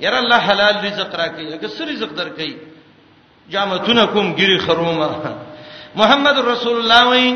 [0.00, 2.52] ير الله حلال رزق راکړي هغه سر رزق درکړي
[3.52, 5.10] جامتونکم ګری خروما
[6.00, 7.28] محمد رسول الله وای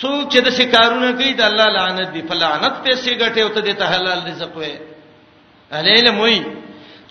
[0.00, 3.70] څوک چې د شکارونه کوي د الله لعنت دی فلعنت پیسې ګټي او ته د
[3.80, 4.72] ته حلال رزق وې
[5.78, 6.40] الیله موي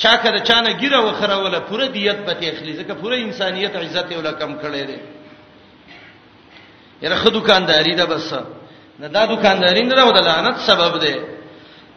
[0.01, 4.51] چا کړه چانه ګیره وخروله پوره دیت به تخلی ځکه پوره انسانيت عزت ولا کم
[4.61, 4.99] کړي دي
[7.05, 8.31] یره خو دکانداری دا بس
[8.99, 11.15] نه دا دکانداری نه راو د لعنت سبب دی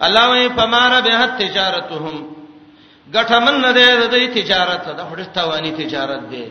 [0.07, 2.17] الله وې پماره به تجارتهم
[3.17, 6.45] ګټمن نه دی د تجارت دا هډه توانی تجارت دی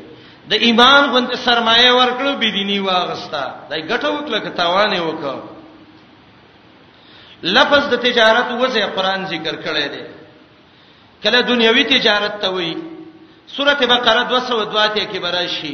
[0.49, 5.35] د ایمان غونته سرمایه ورکړو بيدینی واغستا دای ګټه وکړه که تاوانې وکړه
[7.55, 10.03] لفظ د تجارت وځه قران ذکر کړی دی
[11.23, 12.73] کله دنیوي تجارت ته وایي
[13.55, 15.73] سورته بقره 202 ته کې براشي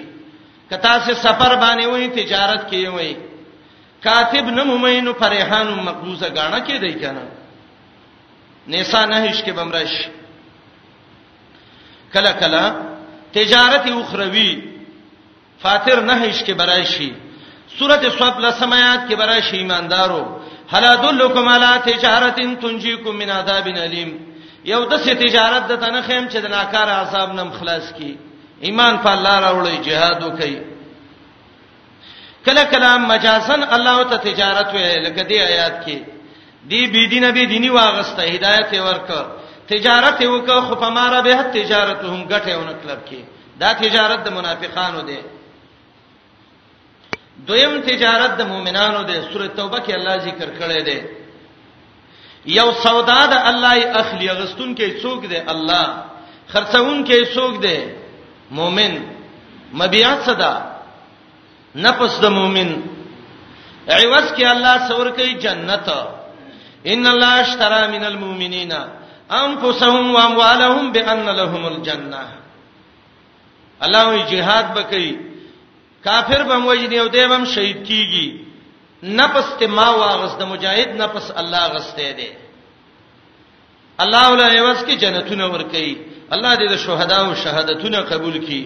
[0.71, 3.15] کتا سے سفر باندې وایي تجارت کې وایي
[4.03, 7.25] کاتب نمومینو فرحان مقبوزه غاڼه کې دی کنه
[8.67, 9.93] نسا نه هیڅ کې بمرش
[12.13, 12.63] کله کله
[13.37, 14.51] تجارت اخروی
[15.63, 17.09] فاتر نهش کې برای شي
[17.79, 20.23] سورته صف لسمات کې برای شي ایماندارو
[20.73, 24.11] هل ادلکم علی تجارت تنجیکم من عذاب الیم
[24.71, 28.11] یو د څه تجارت د تنه خیم چې د ناکاره عذاب نم خلاص کی
[28.69, 30.55] ایمان په الله راوړی جهاد وکي
[32.45, 35.97] کله کلام مجازن الله ته تجارت وې لکه دی آیات کې
[36.69, 42.19] دی بی دین به دینی واغسته هدایت ورکړه تجارت وکړه خو په ماره به تجارتهم
[42.31, 43.19] ګټه اونکلب کی
[43.61, 45.19] دا تجارت د منافقانو دی
[47.47, 50.99] دویم تجارت د مؤمنانو دی سوره توبه کې الله ذکر کړی دی
[52.57, 55.85] یو سودا د الله اخلی غستون کې څوک دی الله
[56.53, 57.79] خرڅون کې څوک دی
[58.59, 58.93] مؤمن
[59.79, 60.53] مبيعات صدا
[61.85, 62.69] نفس د مؤمن
[63.95, 65.87] عوض کې الله سور کوي جنت
[66.93, 68.73] ان الله اشترى من المؤمنین
[69.31, 72.21] انفسهم واموالهم بان لهم الجنه
[73.83, 75.17] الله وی jihad بکئی
[76.05, 78.27] کافر به موجدي او دیوم شهید کیږي
[79.03, 82.29] نفس ته ما واغس د مجاهد نفس الله غسته دی
[83.99, 85.97] الله ولا یوس کی جنتونه ور کوي
[86.33, 88.63] الله دې د شهدا او شهادتونه قبول کړي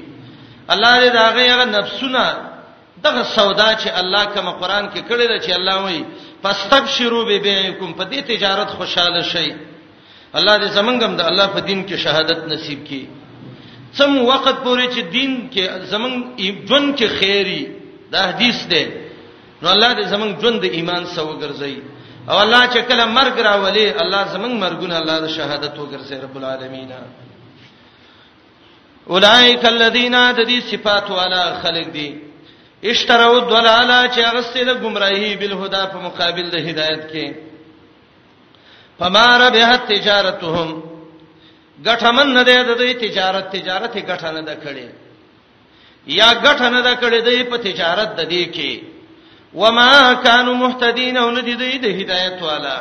[0.72, 2.38] الله دې داغه هغه نفسونه
[3.04, 6.06] دغه سودا چې الله کما قران کې کړی دی چې الله وایي
[6.44, 9.71] فاستبشروا ببيعكم په دې تجارت خوشاله شئ
[10.40, 13.04] الله دې زمنګم د الله په دین کې شهادت نصیب کړي
[13.98, 15.64] څم وخت پورې چې دین کې
[15.94, 16.16] زمنګ
[16.70, 17.64] ژوند کې خیری
[18.12, 18.86] دا حدیث دی
[19.62, 21.76] نو الله دې زمنګ ژوند د ایمان سره وګرځي
[22.30, 26.92] او الله چې کله مرګ راولي الله زمنګ مرګونه الله د شهادت وګرځي رب العالمین
[29.14, 32.08] اولائک الذین تدی صفات والا خلق دی
[32.92, 37.28] اشتروا الضلاله چې هغه ستې د گمراهی بالهدى په مقابل د هدایت کې
[39.02, 40.70] فما ربحت تجارتهم
[41.88, 44.88] غټمن نه ده د دوی تجارت تجارت غټه نه ده کړې
[46.20, 48.74] یا غټه نه ده کړې د په تجارت د دې کې
[49.62, 52.78] وما كانوا مهتدين او نه دي د هدایت والا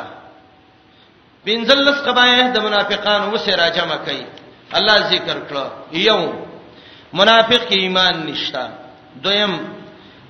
[1.45, 4.21] بنزلس قبایه د منافقانو وسره جمع کړي
[4.77, 5.67] الله ذکر کړو
[6.09, 6.21] یو
[7.19, 8.65] منافق کې ایمان نشتا
[9.23, 9.53] دویم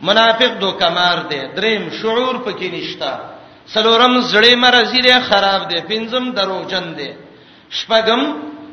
[0.10, 3.14] منافق دو کمار دی دریم شعور پکې نشتا
[3.74, 7.10] سلورم زړې مرزي لري خراب دي پنځم دروغجن دي
[7.78, 8.22] شپږم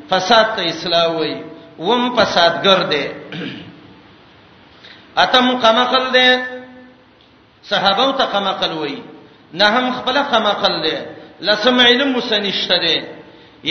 [0.09, 1.33] فساد ته اصلاح وای
[1.87, 3.03] وم فسادګر دي
[5.23, 6.27] اتم قمقل دي
[7.71, 8.95] صحابه ته قمقل وای
[9.59, 10.95] نه هم خپل قمقل دي
[11.47, 12.95] لسم علم مسنشته دي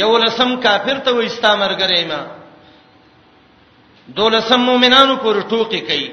[0.03, 2.21] یو لسم کافر ته وای استامرګرې ما
[4.17, 6.11] دولسم مؤمنانو پر ټوکی کوي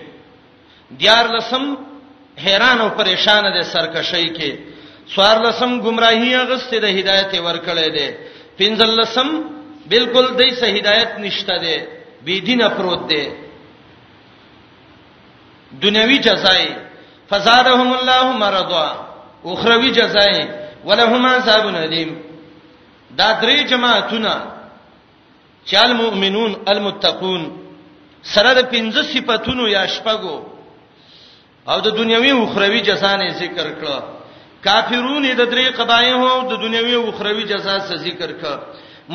[1.02, 1.74] دیار لسم
[2.46, 4.52] حیران او پریشان دي سرکشي کې
[5.14, 8.08] سوار لسم گمراهی اغستې د هدایت ورکړې ده
[8.60, 9.28] پنځل لسم
[9.92, 11.76] بالکل دای سه هدایت نشته ده
[12.26, 13.24] بی دینه پروت ده
[15.84, 16.66] دنیوي جزای
[17.30, 18.88] فزادهم الله مرضا
[19.52, 20.36] اخروی جزای
[20.88, 22.12] ولهما عذاب الیم
[23.20, 24.34] دا درې جماعتونه
[25.72, 27.42] چال مؤمنون المتقون
[28.34, 30.38] سره د پنځه صفاتونو یا شپګو
[31.72, 33.98] او د دنیوي او اخروی جزانه ذکر کړه
[34.68, 38.44] کافرون د درې قبایه د دنیوي او اخروی جزا څخه ذکر ک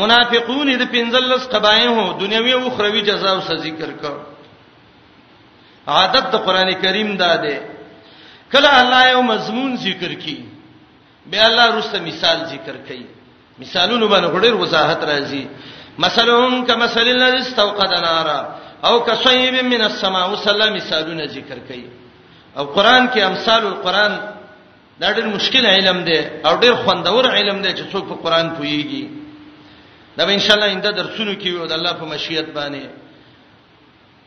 [0.01, 4.05] منافقون د پنځلس قبایه دنیوي او اخروی جزا څخه ذکر ک
[5.97, 7.55] عادت د قران کریم دا ده
[8.53, 10.37] کله الله یو مضمون ذکر کی
[11.31, 13.05] به الله رسته مثال ذکر کړي
[13.63, 15.43] مثالونه باندې ډېر وضاحت راځي
[16.05, 18.41] مثلهم کمثل الذي استوقد نارا
[18.89, 21.85] او کصیب من السماء وسلم مثالونه ذکر کړي
[22.59, 24.13] او قران کې امثال القران
[25.01, 29.05] دا ډېر مشکل علم دی او ډېر خوندور علم دی چې څوک په قران پويږي
[30.17, 32.85] دا به ان شاء الله انده درسونه کې وي د الله په مشیت باندې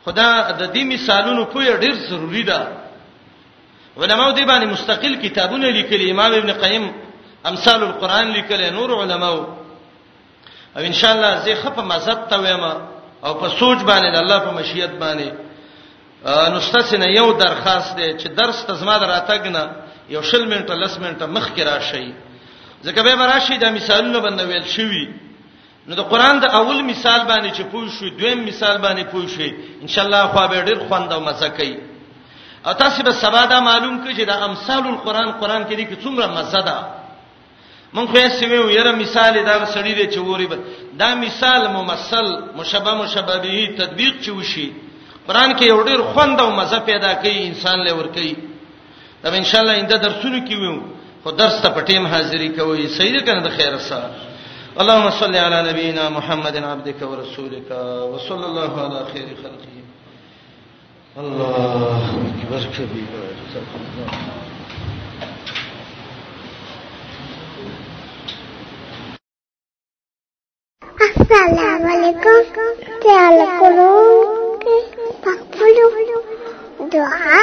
[0.06, 0.28] خدا
[0.60, 2.60] د دې مثالونو پوهه ډېر ضروری ده
[3.98, 6.86] علماو دې باندې مستقل کتابونه لیکلي امام ابن قیم
[7.46, 9.38] امثال القرآن لیکلي نور علماو
[10.78, 12.64] او ان شاء الله زه خپه مزد ته وایم
[13.26, 15.30] او په سوچ باندې د الله په مشیت باندې
[16.52, 20.74] نو ستاسو نه یو درخواست دی چې درس ته زما دراتګ نه یو شل منټه
[20.84, 22.12] لس منټه مخ کې راشي
[22.86, 25.06] ځکه به راشي دا مثالونه باندې ویل شوی
[25.88, 29.50] نو د قران د اول مثال باندې چې پوه شو دویم مثال باندې پوه شي
[29.84, 31.76] ان شاء الله خو به ډیر خوند او مزه کوي
[32.66, 36.02] او تاسو به سبا دا معلوم کړئ چې د امثال القرآن قرآن کې دي کې
[36.04, 36.78] څومره مزه ده
[37.96, 40.58] مونږ خو یې سمو یره مثال دا سړی دی چې وری به
[41.02, 42.28] دا مثال ممثل
[42.60, 44.70] مشبه مشببه تطبیق چې وشي
[45.28, 48.36] قرآن کې یو ډیر خوند او مزه پیدا کوي انسان له ور کوي
[49.24, 50.82] دا ان شاء الله انده درسونه کې ویو
[51.24, 54.12] خو درس ته پټیم حاضری کوي صحیح ده کنه د خیره سره
[54.84, 57.72] اللهم صل علی نبینا محمد عبدك ورسولك
[58.16, 64.44] وصلی الله علی خیر خلقه الله اکبر کبیر الله
[71.10, 72.56] السلام علیکم
[73.04, 73.92] تعال کولو
[75.24, 76.43] پخپلو
[76.82, 77.40] دعا